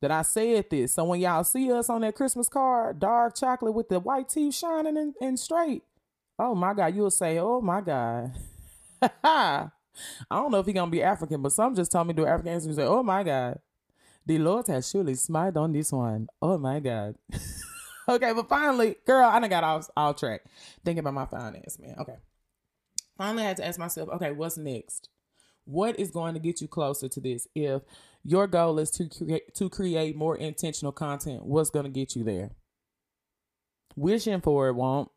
That 0.00 0.10
I 0.10 0.22
said 0.22 0.70
this. 0.70 0.94
So 0.94 1.04
when 1.04 1.20
y'all 1.20 1.44
see 1.44 1.70
us 1.70 1.90
on 1.90 2.00
that 2.00 2.14
Christmas 2.14 2.48
card, 2.48 2.98
dark 2.98 3.36
chocolate 3.36 3.74
with 3.74 3.90
the 3.90 4.00
white 4.00 4.30
teeth 4.30 4.54
shining 4.54 4.96
and, 4.96 5.14
and 5.20 5.38
straight, 5.38 5.82
oh 6.38 6.54
my 6.54 6.72
God, 6.72 6.96
you'll 6.96 7.10
say, 7.10 7.38
oh 7.38 7.60
my 7.60 7.82
God. 7.82 8.32
I 10.30 10.36
don't 10.36 10.50
know 10.50 10.58
if 10.58 10.66
he 10.66 10.72
gonna 10.72 10.90
be 10.90 11.02
African, 11.02 11.42
but 11.42 11.52
some 11.52 11.74
just 11.74 11.92
told 11.92 12.06
me 12.06 12.14
to 12.14 12.22
do 12.22 12.26
African 12.26 12.52
and 12.52 12.74
say, 12.74 12.82
oh 12.82 13.02
my 13.02 13.22
God. 13.22 13.60
The 14.26 14.38
Lord 14.38 14.66
has 14.68 14.88
surely 14.88 15.14
smiled 15.16 15.56
on 15.56 15.72
this 15.72 15.92
one. 15.92 16.28
Oh 16.40 16.56
my 16.56 16.80
God. 16.80 17.16
okay, 18.08 18.32
but 18.32 18.48
finally, 18.48 18.96
girl, 19.06 19.28
I 19.28 19.38
done 19.38 19.50
got 19.50 19.64
off 19.64 19.90
all 19.96 20.14
track 20.14 20.42
thinking 20.84 21.00
about 21.00 21.14
my 21.14 21.26
finance, 21.26 21.78
man. 21.78 21.96
Okay. 21.98 22.16
Finally, 23.18 23.44
I 23.44 23.48
had 23.48 23.56
to 23.58 23.66
ask 23.66 23.78
myself, 23.78 24.08
okay, 24.14 24.32
what's 24.32 24.56
next? 24.56 25.08
What 25.66 25.98
is 25.98 26.10
going 26.10 26.34
to 26.34 26.40
get 26.40 26.60
you 26.60 26.68
closer 26.68 27.08
to 27.08 27.20
this? 27.20 27.46
If 27.54 27.82
your 28.22 28.46
goal 28.46 28.78
is 28.78 28.90
to 28.92 29.08
create 29.08 29.54
to 29.54 29.68
create 29.68 30.16
more 30.16 30.36
intentional 30.36 30.92
content, 30.92 31.44
what's 31.44 31.70
going 31.70 31.84
to 31.84 31.90
get 31.90 32.16
you 32.16 32.24
there? 32.24 32.50
Wishing 33.96 34.40
for 34.40 34.68
it 34.68 34.74
won't. 34.74 35.10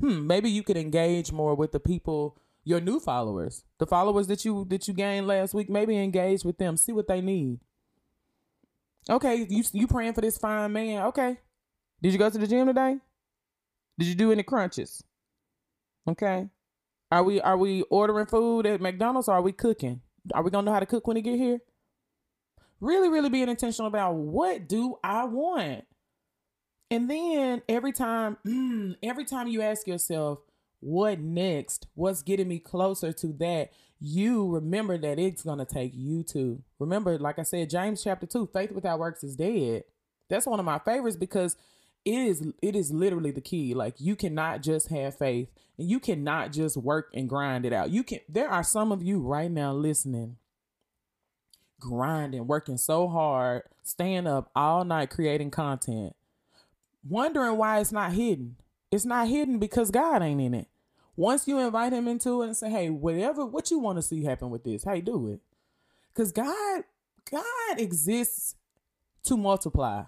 Hmm, 0.00 0.26
maybe 0.26 0.50
you 0.50 0.62
could 0.62 0.76
engage 0.76 1.32
more 1.32 1.54
with 1.54 1.72
the 1.72 1.80
people, 1.80 2.38
your 2.68 2.80
new 2.82 3.00
followers, 3.00 3.64
the 3.78 3.86
followers 3.86 4.26
that 4.26 4.44
you 4.44 4.66
that 4.68 4.86
you 4.86 4.92
gained 4.92 5.26
last 5.26 5.54
week. 5.54 5.70
Maybe 5.70 5.96
engage 5.96 6.44
with 6.44 6.58
them, 6.58 6.76
see 6.76 6.92
what 6.92 7.08
they 7.08 7.22
need. 7.22 7.60
Okay, 9.08 9.46
you 9.48 9.64
you 9.72 9.86
praying 9.86 10.12
for 10.12 10.20
this 10.20 10.36
fine 10.36 10.70
man. 10.72 11.04
Okay. 11.06 11.38
Did 12.02 12.12
you 12.12 12.18
go 12.18 12.28
to 12.28 12.36
the 12.36 12.46
gym 12.46 12.66
today? 12.66 12.98
Did 13.98 14.08
you 14.08 14.14
do 14.14 14.30
any 14.30 14.42
crunches? 14.42 15.02
Okay. 16.06 16.50
Are 17.10 17.22
we 17.22 17.40
are 17.40 17.56
we 17.56 17.82
ordering 17.88 18.26
food 18.26 18.66
at 18.66 18.82
McDonald's 18.82 19.28
or 19.28 19.36
are 19.36 19.42
we 19.42 19.52
cooking? 19.52 20.02
Are 20.34 20.42
we 20.42 20.50
gonna 20.50 20.66
know 20.66 20.74
how 20.74 20.80
to 20.80 20.86
cook 20.86 21.06
when 21.06 21.16
he 21.16 21.22
get 21.22 21.38
here? 21.38 21.60
Really, 22.82 23.08
really 23.08 23.30
being 23.30 23.48
intentional 23.48 23.88
about 23.88 24.14
what 24.14 24.68
do 24.68 24.96
I 25.02 25.24
want? 25.24 25.84
And 26.90 27.08
then 27.08 27.62
every 27.66 27.92
time, 27.92 28.36
mm, 28.46 28.94
every 29.02 29.24
time 29.24 29.48
you 29.48 29.62
ask 29.62 29.86
yourself, 29.86 30.40
what 30.80 31.20
next? 31.20 31.86
What's 31.94 32.22
getting 32.22 32.48
me 32.48 32.58
closer 32.58 33.12
to 33.12 33.32
that? 33.34 33.70
You 34.00 34.48
remember 34.48 34.96
that 34.98 35.18
it's 35.18 35.42
gonna 35.42 35.64
take 35.64 35.92
you 35.94 36.22
to. 36.24 36.62
Remember, 36.78 37.18
like 37.18 37.38
I 37.38 37.42
said, 37.42 37.70
James 37.70 38.02
chapter 38.02 38.26
two, 38.26 38.48
faith 38.52 38.70
without 38.72 38.98
works 39.00 39.24
is 39.24 39.36
dead. 39.36 39.84
That's 40.28 40.46
one 40.46 40.60
of 40.60 40.66
my 40.66 40.78
favorites 40.78 41.16
because 41.16 41.56
it 42.04 42.14
is 42.14 42.52
it 42.62 42.74
is 42.74 42.90
literally 42.90 43.30
the 43.30 43.40
key 43.40 43.74
like 43.74 43.94
you 43.98 44.16
cannot 44.16 44.62
just 44.62 44.88
have 44.88 45.18
faith 45.18 45.48
and 45.76 45.88
you 45.88 46.00
cannot 46.00 46.52
just 46.52 46.76
work 46.76 47.10
and 47.12 47.28
grind 47.28 47.66
it 47.66 47.72
out 47.72 47.90
you 47.90 48.02
can 48.02 48.20
there 48.28 48.48
are 48.48 48.62
some 48.62 48.92
of 48.92 49.02
you 49.02 49.20
right 49.20 49.50
now 49.50 49.72
listening 49.72 50.36
grinding 51.80 52.46
working 52.46 52.78
so 52.78 53.08
hard 53.08 53.62
staying 53.82 54.26
up 54.26 54.50
all 54.54 54.84
night 54.84 55.10
creating 55.10 55.50
content 55.50 56.14
wondering 57.06 57.56
why 57.56 57.78
it's 57.78 57.92
not 57.92 58.12
hidden 58.12 58.56
it's 58.90 59.04
not 59.04 59.28
hidden 59.28 59.58
because 59.58 59.90
god 59.90 60.22
ain't 60.22 60.40
in 60.40 60.54
it. 60.54 60.68
Once 61.16 61.48
you 61.48 61.58
invite 61.58 61.92
him 61.92 62.06
into 62.06 62.42
it 62.42 62.46
and 62.46 62.56
say 62.56 62.70
hey 62.70 62.90
whatever 62.90 63.44
what 63.44 63.70
you 63.70 63.78
want 63.78 63.96
to 63.96 64.02
see 64.02 64.24
happen 64.24 64.50
with 64.50 64.64
this 64.64 64.84
hey 64.84 65.00
do 65.00 65.28
it? 65.28 65.40
Because 66.12 66.32
god 66.32 66.84
god 67.30 67.78
exists 67.78 68.54
to 69.24 69.36
multiply. 69.36 70.04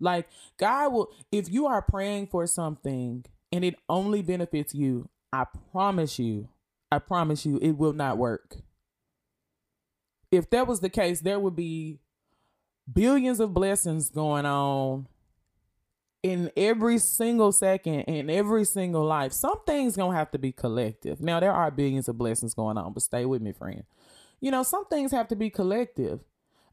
Like 0.00 0.28
God 0.58 0.92
will, 0.92 1.12
if 1.30 1.50
you 1.50 1.66
are 1.66 1.80
praying 1.80 2.26
for 2.26 2.46
something 2.46 3.24
and 3.52 3.64
it 3.64 3.76
only 3.88 4.20
benefits 4.20 4.74
you, 4.74 5.08
I 5.32 5.44
promise 5.70 6.18
you, 6.18 6.48
I 6.90 6.98
promise 6.98 7.46
you, 7.46 7.58
it 7.62 7.72
will 7.72 7.92
not 7.92 8.18
work. 8.18 8.56
If 10.30 10.50
that 10.50 10.66
was 10.66 10.80
the 10.80 10.88
case, 10.88 11.20
there 11.20 11.38
would 11.38 11.54
be 11.54 12.00
billions 12.92 13.38
of 13.38 13.54
blessings 13.54 14.08
going 14.08 14.44
on 14.44 15.06
in 16.22 16.50
every 16.56 16.98
single 16.98 17.50
second 17.50 18.00
in 18.02 18.30
every 18.30 18.64
single 18.64 19.04
life. 19.04 19.32
Some 19.32 19.60
things 19.66 19.96
gonna 19.96 20.16
have 20.16 20.30
to 20.32 20.38
be 20.38 20.52
collective. 20.52 21.20
Now 21.20 21.40
there 21.40 21.52
are 21.52 21.70
billions 21.70 22.08
of 22.08 22.16
blessings 22.16 22.54
going 22.54 22.78
on, 22.78 22.92
but 22.92 23.02
stay 23.02 23.24
with 23.24 23.42
me, 23.42 23.52
friend. 23.52 23.84
You 24.40 24.50
know, 24.50 24.62
some 24.62 24.86
things 24.86 25.12
have 25.12 25.28
to 25.28 25.36
be 25.36 25.50
collective. 25.50 26.24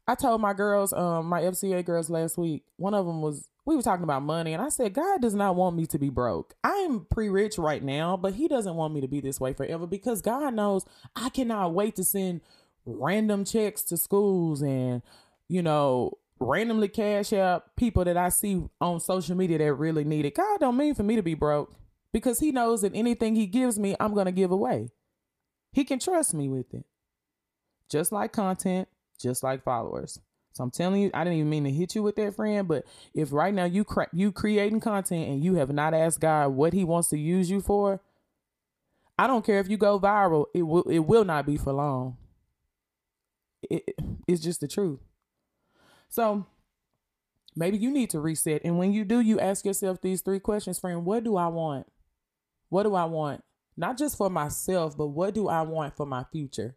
I 0.06 0.14
told 0.14 0.40
my 0.40 0.54
girls, 0.54 0.92
um, 0.92 1.26
my 1.26 1.42
FCA 1.42 1.84
girls 1.84 2.10
last 2.10 2.36
week, 2.36 2.64
one 2.76 2.94
of 2.94 3.06
them 3.06 3.22
was, 3.22 3.48
we 3.64 3.76
were 3.76 3.82
talking 3.82 4.02
about 4.02 4.22
money, 4.22 4.52
and 4.52 4.62
I 4.62 4.68
said, 4.68 4.92
God 4.92 5.22
does 5.22 5.34
not 5.34 5.54
want 5.54 5.76
me 5.76 5.86
to 5.86 5.98
be 5.98 6.08
broke. 6.08 6.54
I 6.64 6.78
am 6.78 7.06
pre 7.08 7.28
rich 7.28 7.58
right 7.58 7.82
now, 7.82 8.16
but 8.16 8.34
He 8.34 8.48
doesn't 8.48 8.74
want 8.74 8.92
me 8.92 9.00
to 9.02 9.08
be 9.08 9.20
this 9.20 9.38
way 9.38 9.52
forever 9.52 9.86
because 9.86 10.20
God 10.20 10.54
knows 10.54 10.84
I 11.14 11.28
cannot 11.28 11.74
wait 11.74 11.94
to 11.96 12.04
send 12.04 12.40
random 12.86 13.44
checks 13.44 13.82
to 13.82 13.96
schools 13.96 14.62
and, 14.62 15.02
you 15.48 15.62
know, 15.62 16.18
randomly 16.40 16.88
cash 16.88 17.32
out 17.32 17.76
people 17.76 18.04
that 18.04 18.16
I 18.16 18.30
see 18.30 18.64
on 18.80 18.98
social 18.98 19.36
media 19.36 19.58
that 19.58 19.74
really 19.74 20.04
need 20.04 20.24
it. 20.24 20.34
God 20.34 20.60
don't 20.60 20.76
mean 20.76 20.94
for 20.94 21.02
me 21.02 21.16
to 21.16 21.22
be 21.22 21.34
broke 21.34 21.74
because 22.12 22.40
He 22.40 22.50
knows 22.50 22.82
that 22.82 22.92
anything 22.94 23.36
He 23.36 23.46
gives 23.46 23.78
me, 23.78 23.94
I'm 24.00 24.14
going 24.14 24.26
to 24.26 24.32
give 24.32 24.50
away. 24.50 24.88
He 25.72 25.84
can 25.84 25.98
trust 25.98 26.34
me 26.34 26.48
with 26.48 26.72
it. 26.74 26.84
Just 27.90 28.10
like 28.10 28.32
content, 28.32 28.88
just 29.20 29.42
like 29.42 29.62
followers. 29.62 30.18
So 30.52 30.64
I'm 30.64 30.70
telling 30.70 31.02
you, 31.02 31.10
I 31.14 31.22
didn't 31.22 31.38
even 31.38 31.50
mean 31.50 31.64
to 31.64 31.70
hit 31.70 31.94
you 31.94 32.02
with 32.02 32.16
that, 32.16 32.34
friend. 32.34 32.66
But 32.66 32.84
if 33.14 33.32
right 33.32 33.54
now 33.54 33.64
you 33.64 33.84
cra- 33.84 34.08
you 34.12 34.32
creating 34.32 34.80
content 34.80 35.28
and 35.28 35.44
you 35.44 35.54
have 35.56 35.70
not 35.70 35.94
asked 35.94 36.20
God 36.20 36.48
what 36.48 36.72
He 36.72 36.84
wants 36.84 37.08
to 37.10 37.18
use 37.18 37.50
you 37.50 37.60
for, 37.60 38.00
I 39.18 39.26
don't 39.26 39.44
care 39.44 39.60
if 39.60 39.68
you 39.68 39.76
go 39.76 40.00
viral. 40.00 40.46
It 40.54 40.62
will 40.62 40.82
it 40.82 41.00
will 41.00 41.24
not 41.24 41.46
be 41.46 41.56
for 41.56 41.72
long. 41.72 42.16
It, 43.62 43.94
it's 44.26 44.40
just 44.40 44.60
the 44.60 44.68
truth. 44.68 45.00
So 46.10 46.44
maybe 47.56 47.78
you 47.78 47.90
need 47.90 48.10
to 48.10 48.20
reset. 48.20 48.62
And 48.64 48.78
when 48.78 48.92
you 48.92 49.04
do, 49.04 49.20
you 49.20 49.40
ask 49.40 49.64
yourself 49.64 50.00
these 50.00 50.20
three 50.20 50.40
questions, 50.40 50.78
friend. 50.78 51.04
What 51.04 51.24
do 51.24 51.36
I 51.36 51.46
want? 51.46 51.86
What 52.68 52.82
do 52.82 52.94
I 52.94 53.04
want? 53.04 53.42
Not 53.76 53.96
just 53.96 54.18
for 54.18 54.28
myself, 54.28 54.96
but 54.96 55.06
what 55.08 55.34
do 55.34 55.48
I 55.48 55.62
want 55.62 55.96
for 55.96 56.04
my 56.04 56.24
future? 56.30 56.76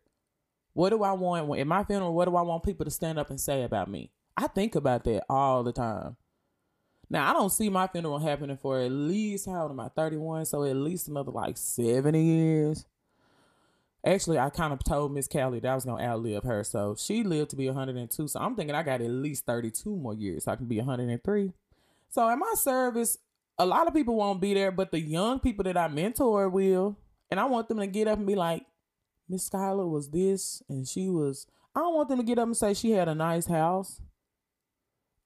What 0.74 0.90
do 0.90 1.04
I 1.04 1.12
want 1.12 1.60
in 1.60 1.68
my 1.68 1.84
funeral? 1.84 2.14
What 2.14 2.26
do 2.26 2.36
I 2.36 2.42
want 2.42 2.64
people 2.64 2.86
to 2.86 2.92
stand 2.92 3.20
up 3.20 3.30
and 3.30 3.40
say 3.40 3.64
about 3.64 3.90
me? 3.90 4.12
I 4.38 4.48
think 4.48 4.76
about 4.76 5.04
that 5.04 5.26
all 5.30 5.64
the 5.64 5.74
time. 5.74 6.16
Now 7.10 7.30
I 7.30 7.34
don't 7.34 7.52
see 7.52 7.70
my 7.70 7.88
funeral 7.88 8.18
happening 8.18 8.58
for 8.58 8.80
at 8.80 8.92
least 8.92 9.46
how 9.46 9.64
old 9.64 9.72
am 9.72 9.80
I? 9.80 9.90
Thirty 9.90 10.18
one, 10.18 10.46
so 10.46 10.64
at 10.64 10.76
least 10.76 11.08
another 11.08 11.32
like 11.32 11.58
seventy 11.58 12.24
years. 12.24 12.86
Actually, 14.06 14.38
I 14.38 14.50
kind 14.50 14.74
of 14.74 14.84
told 14.84 15.14
Miss 15.14 15.28
Callie 15.28 15.60
that 15.62 15.72
I 15.72 15.76
was 15.76 15.86
gonna 15.86 16.04
outlive 16.04 16.44
her, 16.44 16.64
so 16.64 16.96
she 16.98 17.24
lived 17.24 17.52
to 17.52 17.56
be 17.56 17.68
102. 17.68 18.28
So 18.28 18.40
I'm 18.40 18.56
thinking 18.56 18.76
I 18.76 18.84
got 18.84 19.02
at 19.02 19.10
least 19.10 19.46
32 19.46 19.96
more 19.96 20.14
years, 20.14 20.44
so 20.44 20.52
I 20.52 20.56
can 20.58 20.66
be 20.66 20.78
103. 20.78 21.54
So 22.10 22.30
in 22.30 22.40
my 22.40 22.54
service, 22.56 23.18
a 23.58 23.66
lot 23.66 23.88
of 23.88 23.94
people 23.94 24.16
won't 24.16 24.42
be 24.42 24.54
there, 24.54 24.72
but 24.72 24.92
the 24.92 25.00
young 25.00 25.40
people 25.40 25.64
that 25.64 25.78
I 25.78 25.88
mentor 25.88 26.50
will, 26.50 26.98
and 27.32 27.40
I 27.40 27.46
want 27.46 27.70
them 27.70 27.80
to 27.80 27.88
get 27.88 28.08
up 28.08 28.18
and 28.18 28.28
be 28.28 28.36
like, 28.36 28.66
Miss 29.30 29.50
Skyler 29.50 29.90
was 29.90 30.10
this 30.10 30.62
and 30.70 30.88
she 30.88 31.10
was 31.10 31.48
I 31.76 31.80
don't 31.80 31.96
want 31.96 32.10
them 32.10 32.20
to 32.20 32.24
get 32.24 32.38
up 32.38 32.46
and 32.46 32.58
say 32.58 32.74
she 32.74 32.92
had 32.92 33.08
a 33.08 33.16
nice 33.16 33.48
house. 33.48 34.00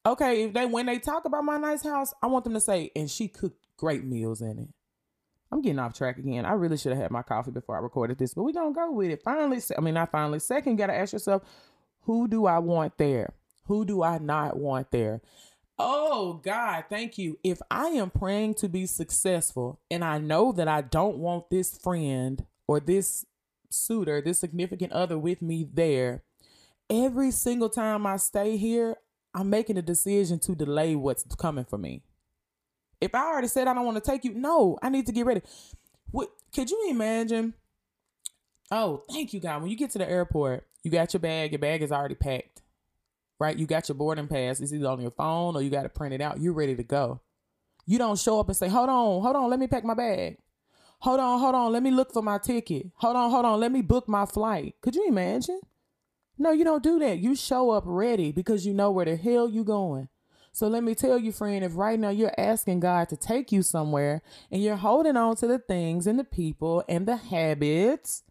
Okay, 0.06 0.44
if 0.44 0.54
they 0.54 0.66
when 0.66 0.86
they 0.86 0.98
talk 0.98 1.24
about 1.24 1.44
my 1.44 1.58
nice 1.58 1.82
house, 1.82 2.14
I 2.22 2.26
want 2.26 2.44
them 2.44 2.54
to 2.54 2.60
say 2.60 2.90
and 2.96 3.10
she 3.10 3.28
cooked 3.28 3.66
great 3.76 4.04
meals 4.04 4.40
in 4.40 4.58
it. 4.58 4.68
I'm 5.50 5.62
getting 5.62 5.78
off 5.78 5.94
track 5.94 6.18
again. 6.18 6.44
I 6.44 6.52
really 6.52 6.76
should 6.76 6.92
have 6.92 7.00
had 7.00 7.10
my 7.10 7.22
coffee 7.22 7.50
before 7.50 7.76
I 7.76 7.80
recorded 7.80 8.18
this, 8.18 8.34
but 8.34 8.42
we're 8.42 8.52
gonna 8.52 8.74
go 8.74 8.92
with 8.92 9.10
it. 9.10 9.22
Finally, 9.22 9.60
I 9.76 9.80
mean 9.80 9.94
not 9.94 10.10
finally. 10.10 10.38
Second, 10.38 10.72
you 10.72 10.78
gotta 10.78 10.96
ask 10.96 11.12
yourself, 11.12 11.42
who 12.02 12.28
do 12.28 12.46
I 12.46 12.58
want 12.58 12.98
there? 12.98 13.32
Who 13.66 13.84
do 13.84 14.02
I 14.02 14.18
not 14.18 14.58
want 14.58 14.90
there? 14.90 15.20
Oh 15.78 16.40
God, 16.42 16.84
thank 16.90 17.18
you. 17.18 17.38
If 17.44 17.60
I 17.70 17.88
am 17.88 18.10
praying 18.10 18.54
to 18.54 18.68
be 18.68 18.86
successful 18.86 19.80
and 19.90 20.04
I 20.04 20.18
know 20.18 20.52
that 20.52 20.68
I 20.68 20.80
don't 20.80 21.18
want 21.18 21.50
this 21.50 21.78
friend 21.78 22.44
or 22.66 22.80
this 22.80 23.24
suitor, 23.70 24.20
this 24.20 24.38
significant 24.38 24.92
other 24.92 25.18
with 25.18 25.40
me 25.40 25.68
there, 25.72 26.24
every 26.90 27.30
single 27.30 27.68
time 27.68 28.06
I 28.06 28.16
stay 28.16 28.56
here, 28.56 28.96
I'm 29.34 29.50
making 29.50 29.78
a 29.78 29.82
decision 29.82 30.40
to 30.40 30.54
delay 30.54 30.96
what's 30.96 31.24
coming 31.36 31.64
for 31.64 31.78
me. 31.78 32.02
If 33.00 33.14
I 33.14 33.26
already 33.26 33.48
said 33.48 33.68
I 33.68 33.74
don't 33.74 33.84
want 33.84 34.02
to 34.02 34.10
take 34.10 34.24
you, 34.24 34.34
no, 34.34 34.78
I 34.82 34.88
need 34.88 35.06
to 35.06 35.12
get 35.12 35.26
ready. 35.26 35.42
What 36.10 36.30
could 36.54 36.70
you 36.70 36.88
imagine? 36.90 37.54
Oh, 38.70 39.02
thank 39.10 39.32
you, 39.32 39.40
God. 39.40 39.62
When 39.62 39.70
you 39.70 39.76
get 39.76 39.90
to 39.90 39.98
the 39.98 40.08
airport, 40.08 40.66
you 40.82 40.90
got 40.90 41.12
your 41.12 41.20
bag, 41.20 41.52
your 41.52 41.58
bag 41.58 41.82
is 41.82 41.92
already 41.92 42.14
packed. 42.14 42.62
Right? 43.40 43.56
You 43.56 43.66
got 43.66 43.88
your 43.88 43.94
boarding 43.94 44.26
pass. 44.26 44.60
It's 44.60 44.72
either 44.72 44.88
on 44.88 45.00
your 45.00 45.12
phone 45.12 45.54
or 45.54 45.62
you 45.62 45.70
got 45.70 45.84
to 45.84 45.88
print 45.88 46.12
it 46.12 46.20
out. 46.20 46.40
You're 46.40 46.52
ready 46.52 46.74
to 46.74 46.82
go. 46.82 47.20
You 47.86 47.96
don't 47.96 48.18
show 48.18 48.40
up 48.40 48.48
and 48.48 48.56
say, 48.56 48.68
Hold 48.68 48.88
on, 48.88 49.22
hold 49.22 49.36
on, 49.36 49.48
let 49.48 49.60
me 49.60 49.68
pack 49.68 49.84
my 49.84 49.94
bag. 49.94 50.38
Hold 51.00 51.20
on, 51.20 51.38
hold 51.38 51.54
on. 51.54 51.72
Let 51.72 51.82
me 51.82 51.92
look 51.92 52.12
for 52.12 52.22
my 52.22 52.38
ticket. 52.38 52.88
Hold 52.96 53.16
on, 53.16 53.30
hold 53.30 53.44
on. 53.44 53.60
Let 53.60 53.70
me 53.70 53.82
book 53.82 54.08
my 54.08 54.26
flight. 54.26 54.74
Could 54.80 54.96
you 54.96 55.06
imagine? 55.06 55.60
No, 56.36 56.50
you 56.50 56.64
don't 56.64 56.82
do 56.82 56.98
that. 56.98 57.18
You 57.18 57.36
show 57.36 57.70
up 57.70 57.84
ready 57.86 58.32
because 58.32 58.66
you 58.66 58.74
know 58.74 58.90
where 58.90 59.04
the 59.04 59.16
hell 59.16 59.48
you 59.48 59.64
going. 59.64 60.08
So 60.52 60.68
let 60.68 60.82
me 60.82 60.94
tell 60.94 61.18
you, 61.18 61.32
friend, 61.32 61.64
if 61.64 61.76
right 61.76 61.98
now 61.98 62.10
you're 62.10 62.34
asking 62.38 62.80
God 62.80 63.08
to 63.10 63.16
take 63.16 63.52
you 63.52 63.62
somewhere 63.62 64.22
and 64.50 64.62
you're 64.62 64.76
holding 64.76 65.16
on 65.16 65.36
to 65.36 65.46
the 65.46 65.58
things 65.58 66.06
and 66.06 66.18
the 66.18 66.24
people 66.24 66.84
and 66.88 67.06
the 67.06 67.16
habits 67.16 68.22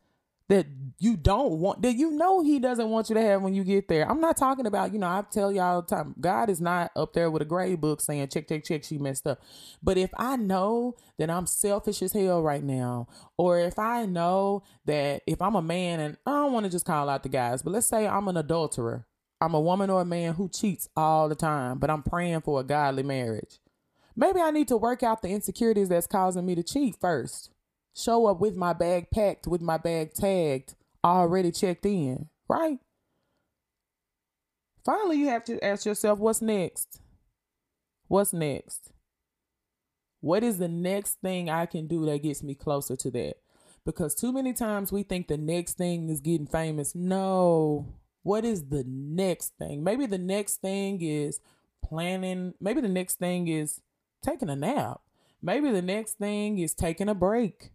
that 0.50 0.66
you 0.98 1.18
don't 1.18 1.60
want 1.60 1.82
that 1.82 1.96
you 1.96 2.12
know 2.12 2.42
he 2.42 2.58
doesn't 2.58 2.90
want 2.90 3.10
you 3.10 3.16
to 3.16 3.22
have 3.22 3.42
when 3.42 3.54
you 3.54 3.64
get 3.64 3.88
there. 3.90 4.10
I'm 4.10 4.22
not 4.22 4.38
talking 4.38 4.66
about, 4.66 4.94
you 4.94 5.00
know, 5.00 5.08
I 5.08 5.24
tell 5.30 5.52
y'all 5.52 5.76
all 5.76 5.82
the 5.82 5.96
time, 5.96 6.16
God 6.20 6.50
is 6.50 6.62
not 6.62 6.92
up 6.96 7.14
there 7.14 7.30
with 7.30 7.42
a 7.42 7.46
grade 7.46 7.82
book 7.82 8.00
saying 8.00 8.30
check, 8.30 8.48
check, 8.48 8.64
check, 8.64 8.84
she 8.84 8.98
messed 8.98 9.28
up. 9.28 9.42
But 9.84 9.98
if 9.98 10.10
I 10.18 10.38
know 10.38 10.96
that 11.18 11.30
I'm 11.30 11.48
selfish 11.48 12.02
as 12.02 12.14
hell 12.14 12.42
right 12.42 12.64
now, 12.64 13.08
or 13.36 13.60
if 13.60 13.78
I 13.78 14.06
know 14.06 14.64
that 14.86 15.22
if 15.28 15.42
I'm 15.42 15.56
a 15.56 15.62
man 15.62 16.00
and 16.00 16.18
I 16.26 16.32
don't 16.32 16.54
want 16.54 16.66
to 16.66 16.72
just 16.72 16.86
call 16.86 17.10
out 17.10 17.24
the 17.24 17.30
guys, 17.30 17.62
but 17.62 17.74
let's 17.74 17.88
say 17.88 18.08
I'm 18.08 18.28
an 18.30 18.38
adulterer. 18.38 19.06
I'm 19.40 19.54
a 19.54 19.62
woman 19.62 19.90
or 19.90 20.02
a 20.02 20.06
man 20.06 20.34
who 20.34 20.50
cheats 20.50 20.90
all 20.96 21.30
the 21.30 21.36
time, 21.36 21.78
but 21.78 21.90
I'm 21.90 22.04
praying 22.04 22.42
for 22.42 22.60
a 22.60 22.64
godly 22.64 23.04
marriage. 23.04 23.60
Maybe 24.16 24.40
I 24.42 24.52
need 24.52 24.68
to 24.70 24.78
work 24.78 25.04
out 25.04 25.22
the 25.22 25.30
insecurities 25.30 25.90
that's 25.90 26.08
causing 26.08 26.46
me 26.46 26.56
to 26.56 26.64
cheat 26.64 26.96
first 27.00 27.52
show 27.98 28.28
up 28.28 28.40
with 28.40 28.56
my 28.56 28.74
bag 28.74 29.10
packed, 29.12 29.48
with 29.48 29.62
my 29.62 29.78
bag 29.78 30.14
tagged, 30.14 30.76
already 31.04 31.52
checked 31.52 31.86
in, 31.86 32.28
right? 32.48 32.78
Finally, 34.86 35.18
you 35.18 35.28
have 35.28 35.44
to 35.46 35.64
ask 35.66 35.86
yourself, 35.86 36.20
what's 36.20 36.42
next? 36.42 37.02
What's 38.08 38.32
next? 38.32 38.92
What 40.22 40.44
is 40.44 40.60
the 40.60 40.68
next 40.68 41.20
thing 41.22 41.50
I 41.50 41.66
can 41.66 41.88
do 41.88 42.06
that 42.06 42.24
gets 42.24 42.44
me 42.44 42.56
closer 42.56 42.96
to 42.96 43.12
that? 43.12 43.36
Because 43.86 44.16
too 44.16 44.32
many 44.32 44.54
times 44.54 44.92
we 44.92 45.04
think 45.04 45.28
the 45.28 45.38
next 45.38 45.74
thing 45.74 46.10
is 46.10 46.20
getting 46.20 46.48
famous. 46.48 46.94
No. 46.94 47.88
What 48.28 48.44
is 48.44 48.66
the 48.68 48.84
next 48.86 49.54
thing? 49.58 49.86
Maybe 49.86 50.06
the 50.06 50.18
next 50.18 50.58
thing 50.58 51.02
is 51.02 51.40
planning. 51.82 52.56
Maybe 52.60 52.82
the 52.82 52.90
next 52.90 53.20
thing 53.20 53.48
is 53.48 53.80
taking 54.22 54.50
a 54.50 54.56
nap. 54.58 55.00
Maybe 55.42 55.72
the 55.72 55.82
next 55.82 56.18
thing 56.18 56.60
is 56.60 56.74
taking 56.74 57.08
a 57.08 57.16
break. 57.16 57.72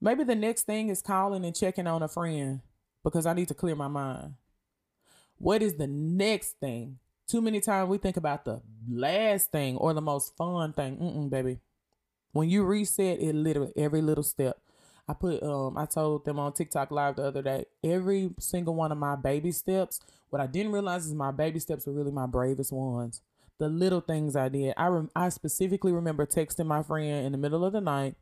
Maybe 0.00 0.24
the 0.24 0.34
next 0.34 0.64
thing 0.64 0.88
is 0.88 1.00
calling 1.00 1.44
and 1.44 1.54
checking 1.54 1.86
on 1.86 2.02
a 2.02 2.08
friend 2.08 2.60
because 3.04 3.24
I 3.24 3.34
need 3.34 3.46
to 3.48 3.54
clear 3.54 3.76
my 3.76 3.86
mind. 3.86 4.34
What 5.38 5.62
is 5.62 5.76
the 5.76 5.86
next 5.86 6.58
thing? 6.58 6.98
Too 7.28 7.40
many 7.40 7.60
times 7.60 7.88
we 7.88 7.98
think 7.98 8.16
about 8.16 8.44
the 8.44 8.62
last 8.90 9.52
thing 9.52 9.76
or 9.76 9.94
the 9.94 10.00
most 10.00 10.36
fun 10.36 10.72
thing. 10.72 10.96
Mm-mm, 10.96 11.30
baby. 11.30 11.60
When 12.32 12.50
you 12.50 12.64
reset 12.64 13.20
it, 13.20 13.36
literally 13.36 13.74
every 13.76 14.02
little 14.02 14.24
step. 14.24 14.58
I 15.12 15.14
put 15.14 15.42
um 15.42 15.76
I 15.76 15.84
told 15.84 16.24
them 16.24 16.38
on 16.38 16.54
TikTok 16.54 16.90
live 16.90 17.16
the 17.16 17.24
other 17.24 17.42
day, 17.42 17.66
every 17.84 18.30
single 18.38 18.74
one 18.74 18.90
of 18.90 18.96
my 18.96 19.14
baby 19.14 19.52
steps, 19.52 20.00
what 20.30 20.40
I 20.40 20.46
didn't 20.46 20.72
realize 20.72 21.06
is 21.06 21.12
my 21.12 21.30
baby 21.30 21.58
steps 21.58 21.86
were 21.86 21.92
really 21.92 22.10
my 22.10 22.26
bravest 22.26 22.72
ones. 22.72 23.20
The 23.58 23.68
little 23.68 24.00
things 24.00 24.36
I 24.36 24.48
did. 24.48 24.72
I 24.78 24.88
I 25.14 25.28
specifically 25.28 25.92
remember 25.92 26.24
texting 26.24 26.64
my 26.66 26.82
friend 26.82 27.26
in 27.26 27.32
the 27.32 27.38
middle 27.38 27.62
of 27.62 27.74
the 27.74 27.82
night 27.82 28.14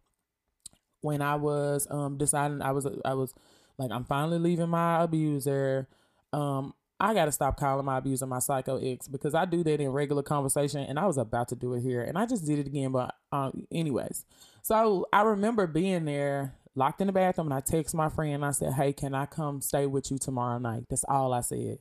when 1.01 1.23
I 1.23 1.37
was 1.37 1.87
um 1.91 2.19
deciding 2.19 2.61
I 2.61 2.73
was 2.73 2.89
I 3.05 3.15
was 3.15 3.35
like 3.79 3.93
I'm 3.93 4.05
finally 4.05 4.41
leaving 4.41 4.69
my 4.69 5.05
abuser. 5.05 5.87
Um 6.33 6.75
I 6.99 7.15
got 7.15 7.27
to 7.27 7.33
stop 7.33 7.57
calling 7.57 7.87
my 7.87 7.99
abuser 7.99 8.27
my 8.27 8.41
psycho 8.41 8.79
ex 8.79 9.07
because 9.09 9.35
I 9.35 9.45
do 9.45 9.63
that 9.65 9.81
in 9.81 9.89
regular 9.91 10.23
conversation 10.23 10.81
and 10.81 10.99
I 10.99 11.07
was 11.07 11.17
about 11.17 11.49
to 11.49 11.55
do 11.55 11.73
it 11.75 11.83
here 11.83 12.03
and 12.03 12.19
I 12.19 12.27
just 12.27 12.45
did 12.45 12.59
it 12.59 12.67
again 12.67 12.91
but 12.91 13.15
um 13.31 13.69
anyways. 13.71 14.27
So 14.63 15.07
I 15.13 15.23
remember 15.23 15.69
being 15.69 16.05
there 16.05 16.55
locked 16.75 17.01
in 17.01 17.07
the 17.09 17.13
bathroom 17.13 17.49
and 17.49 17.55
I 17.55 17.61
text 17.61 17.95
my 17.95 18.09
friend 18.09 18.35
and 18.35 18.45
I 18.45 18.53
said, 18.53 18.75
"Hey, 18.75 18.93
can 18.93 19.15
I 19.15 19.27
come 19.27 19.61
stay 19.61 19.87
with 19.87 20.11
you 20.11 20.19
tomorrow 20.19 20.59
night?" 20.59 20.85
That's 20.89 21.05
all 21.05 21.33
I 21.33 21.41
said. 21.41 21.79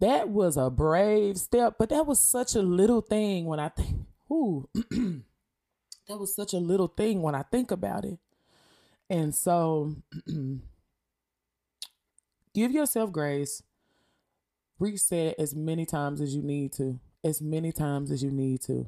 That 0.00 0.30
was 0.30 0.56
a 0.56 0.70
brave 0.70 1.36
step, 1.38 1.74
but 1.78 1.90
that 1.90 2.06
was 2.06 2.20
such 2.20 2.54
a 2.54 2.62
little 2.62 3.02
thing 3.02 3.44
when 3.44 3.60
I 3.60 3.68
think, 3.68 4.06
ooh, 4.32 4.66
that 4.74 6.18
was 6.18 6.34
such 6.34 6.54
a 6.54 6.58
little 6.58 6.88
thing 6.88 7.20
when 7.20 7.34
I 7.34 7.42
think 7.42 7.70
about 7.70 8.06
it. 8.06 8.18
And 9.10 9.34
so 9.34 9.96
give 12.54 12.72
yourself 12.72 13.12
grace. 13.12 13.62
Reset 14.78 15.34
as 15.38 15.54
many 15.54 15.84
times 15.84 16.22
as 16.22 16.34
you 16.34 16.42
need 16.42 16.72
to. 16.74 16.98
As 17.22 17.42
many 17.42 17.70
times 17.70 18.10
as 18.10 18.22
you 18.22 18.30
need 18.30 18.62
to. 18.62 18.86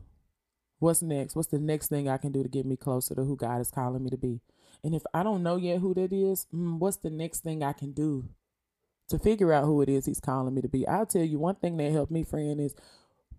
What's 0.78 1.02
next? 1.02 1.36
What's 1.36 1.48
the 1.48 1.58
next 1.58 1.88
thing 1.88 2.08
I 2.08 2.16
can 2.16 2.32
do 2.32 2.42
to 2.42 2.48
get 2.48 2.64
me 2.64 2.76
closer 2.76 3.14
to 3.14 3.24
who 3.24 3.36
God 3.36 3.60
is 3.60 3.70
calling 3.70 4.02
me 4.02 4.10
to 4.10 4.16
be? 4.16 4.40
And 4.84 4.94
if 4.94 5.02
I 5.14 5.22
don't 5.22 5.42
know 5.42 5.56
yet 5.56 5.80
who 5.80 5.94
that 5.94 6.12
is, 6.12 6.46
mm, 6.52 6.78
what's 6.78 6.96
the 6.96 7.10
next 7.10 7.40
thing 7.40 7.62
I 7.62 7.72
can 7.72 7.92
do 7.92 8.28
to 9.08 9.18
figure 9.18 9.52
out 9.52 9.64
who 9.64 9.82
it 9.82 9.88
is 9.88 10.06
He's 10.06 10.20
calling 10.20 10.54
me 10.54 10.62
to 10.62 10.68
be? 10.68 10.86
I'll 10.86 11.06
tell 11.06 11.24
you 11.24 11.38
one 11.38 11.56
thing 11.56 11.76
that 11.76 11.92
helped 11.92 12.12
me, 12.12 12.24
friend, 12.24 12.60
is 12.60 12.74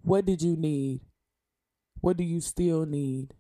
what 0.01 0.25
did 0.25 0.41
you 0.41 0.55
need? 0.55 1.01
What 2.01 2.17
do 2.17 2.23
you 2.23 2.41
still 2.41 2.85
need? 2.85 3.33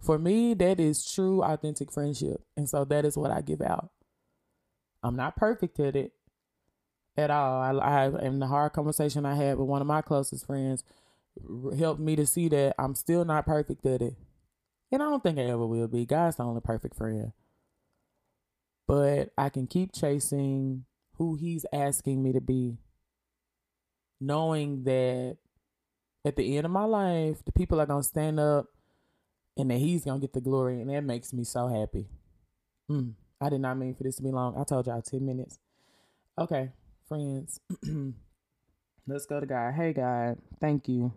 For 0.00 0.18
me, 0.18 0.54
that 0.54 0.78
is 0.78 1.10
true, 1.10 1.42
authentic 1.42 1.90
friendship. 1.90 2.42
And 2.56 2.68
so 2.68 2.84
that 2.84 3.04
is 3.04 3.16
what 3.16 3.30
I 3.30 3.40
give 3.40 3.60
out. 3.60 3.90
I'm 5.02 5.16
not 5.16 5.36
perfect 5.36 5.78
at 5.80 5.96
it 5.96 6.12
at 7.16 7.30
all. 7.30 7.60
I, 7.60 7.72
I 7.72 8.26
in 8.26 8.38
the 8.38 8.46
hard 8.46 8.72
conversation 8.72 9.26
I 9.26 9.34
had 9.34 9.58
with 9.58 9.68
one 9.68 9.80
of 9.80 9.86
my 9.86 10.02
closest 10.02 10.46
friends 10.46 10.84
helped 11.78 12.00
me 12.00 12.16
to 12.16 12.26
see 12.26 12.48
that 12.48 12.74
I'm 12.78 12.94
still 12.94 13.24
not 13.24 13.46
perfect 13.46 13.84
at 13.86 14.02
it. 14.02 14.14
And 14.90 15.02
I 15.02 15.06
don't 15.06 15.22
think 15.22 15.38
I 15.38 15.42
ever 15.42 15.66
will 15.66 15.88
be. 15.88 16.06
God's 16.06 16.36
the 16.36 16.44
only 16.44 16.60
perfect 16.60 16.96
friend. 16.96 17.32
But 18.86 19.30
I 19.36 19.50
can 19.50 19.66
keep 19.66 19.92
chasing 19.92 20.84
who 21.16 21.34
he's 21.34 21.66
asking 21.72 22.22
me 22.22 22.32
to 22.32 22.40
be, 22.40 22.78
knowing 24.20 24.84
that 24.84 25.36
at 26.24 26.36
the 26.36 26.56
end 26.56 26.64
of 26.64 26.72
my 26.72 26.84
life, 26.84 27.44
the 27.44 27.52
people 27.52 27.80
are 27.80 27.86
going 27.86 28.02
to 28.02 28.08
stand 28.08 28.40
up 28.40 28.66
and 29.58 29.70
that 29.70 29.78
he's 29.78 30.04
gonna 30.04 30.20
get 30.20 30.32
the 30.32 30.40
glory, 30.40 30.80
and 30.80 30.88
that 30.88 31.02
makes 31.02 31.32
me 31.32 31.42
so 31.44 31.66
happy. 31.66 32.06
Mm, 32.90 33.14
I 33.40 33.50
did 33.50 33.60
not 33.60 33.76
mean 33.76 33.94
for 33.94 34.04
this 34.04 34.16
to 34.16 34.22
be 34.22 34.30
long. 34.30 34.56
I 34.56 34.64
told 34.64 34.86
y'all 34.86 35.02
10 35.02 35.26
minutes. 35.26 35.58
Okay, 36.38 36.70
friends. 37.08 37.60
Let's 39.06 39.26
go 39.26 39.40
to 39.40 39.46
God. 39.46 39.74
Hey, 39.74 39.92
God, 39.92 40.38
thank 40.60 40.88
you. 40.88 41.12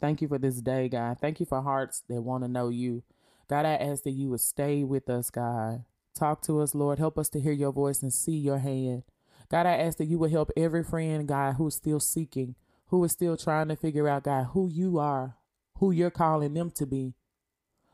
Thank 0.00 0.22
you 0.22 0.28
for 0.28 0.38
this 0.38 0.60
day, 0.60 0.88
God. 0.88 1.18
Thank 1.20 1.40
you 1.40 1.46
for 1.46 1.60
hearts 1.60 2.02
that 2.08 2.22
want 2.22 2.44
to 2.44 2.48
know 2.48 2.68
you. 2.70 3.02
God, 3.48 3.66
I 3.66 3.74
ask 3.74 4.04
that 4.04 4.12
you 4.12 4.30
would 4.30 4.40
stay 4.40 4.82
with 4.82 5.10
us, 5.10 5.30
God. 5.30 5.84
Talk 6.14 6.42
to 6.42 6.60
us, 6.60 6.74
Lord. 6.74 6.98
Help 6.98 7.18
us 7.18 7.28
to 7.30 7.40
hear 7.40 7.52
your 7.52 7.72
voice 7.72 8.02
and 8.02 8.12
see 8.12 8.36
your 8.36 8.58
hand. 8.58 9.02
God, 9.50 9.66
I 9.66 9.72
ask 9.72 9.98
that 9.98 10.06
you 10.06 10.18
would 10.18 10.30
help 10.30 10.50
every 10.56 10.84
friend, 10.84 11.26
God, 11.26 11.54
who's 11.54 11.74
still 11.74 12.00
seeking, 12.00 12.54
who 12.86 13.02
is 13.04 13.12
still 13.12 13.36
trying 13.36 13.68
to 13.68 13.76
figure 13.76 14.08
out, 14.08 14.24
God, 14.24 14.48
who 14.52 14.68
you 14.68 14.98
are, 14.98 15.36
who 15.78 15.90
you're 15.90 16.10
calling 16.10 16.54
them 16.54 16.70
to 16.76 16.86
be. 16.86 17.14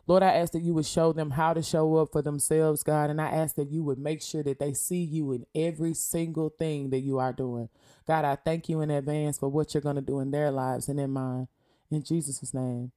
Lord, 0.06 0.22
I 0.22 0.34
ask 0.34 0.52
that 0.52 0.62
you 0.62 0.72
would 0.74 0.86
show 0.86 1.12
them 1.12 1.30
how 1.30 1.52
to 1.52 1.62
show 1.62 1.96
up 1.96 2.12
for 2.12 2.22
themselves, 2.22 2.84
God. 2.84 3.10
And 3.10 3.20
I 3.20 3.26
ask 3.28 3.56
that 3.56 3.70
you 3.70 3.82
would 3.82 3.98
make 3.98 4.22
sure 4.22 4.42
that 4.44 4.60
they 4.60 4.72
see 4.72 5.02
you 5.02 5.32
in 5.32 5.46
every 5.54 5.94
single 5.94 6.48
thing 6.48 6.90
that 6.90 7.00
you 7.00 7.18
are 7.18 7.32
doing. 7.32 7.68
God, 8.06 8.24
I 8.24 8.36
thank 8.36 8.68
you 8.68 8.82
in 8.82 8.90
advance 8.90 9.38
for 9.38 9.48
what 9.48 9.74
you're 9.74 9.80
going 9.80 9.96
to 9.96 10.02
do 10.02 10.20
in 10.20 10.30
their 10.30 10.52
lives 10.52 10.88
and 10.88 11.00
in 11.00 11.10
mine. 11.10 11.48
In 11.90 12.02
Jesus' 12.02 12.52
name, 12.52 12.92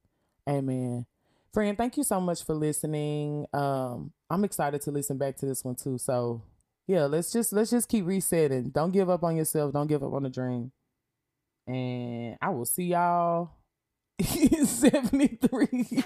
amen. 0.48 1.06
Friend, 1.54 1.78
thank 1.78 1.98
you 1.98 2.04
so 2.04 2.20
much 2.22 2.44
for 2.46 2.54
listening. 2.54 3.46
Um, 3.54 4.12
I'm 4.30 4.44
excited 4.44 4.82
to 4.82 4.92
listen 4.92 5.18
back 5.18 5.36
to 5.38 5.46
this 5.46 5.64
one 5.64 5.76
too. 5.76 5.98
So 5.98 6.44
yeah, 6.88 7.06
let's 7.06 7.32
just 7.32 7.54
let's 7.54 7.72
just 7.72 7.90
keep 7.90 8.06
resetting. 8.06 8.70
Don't 8.70 8.92
give 8.92 9.10
up 9.10 9.24
on 9.24 9.36
yourself. 9.36 9.74
Don't 9.74 9.88
give 9.88 10.04
up 10.04 10.14
on 10.14 10.24
the 10.24 10.30
dream. 10.30 10.72
And 11.68 12.38
I 12.42 12.50
will 12.50 12.66
see 12.66 12.86
y'all 12.86 13.52
in 14.18 14.66
73 14.66 15.68
years. 15.72 16.04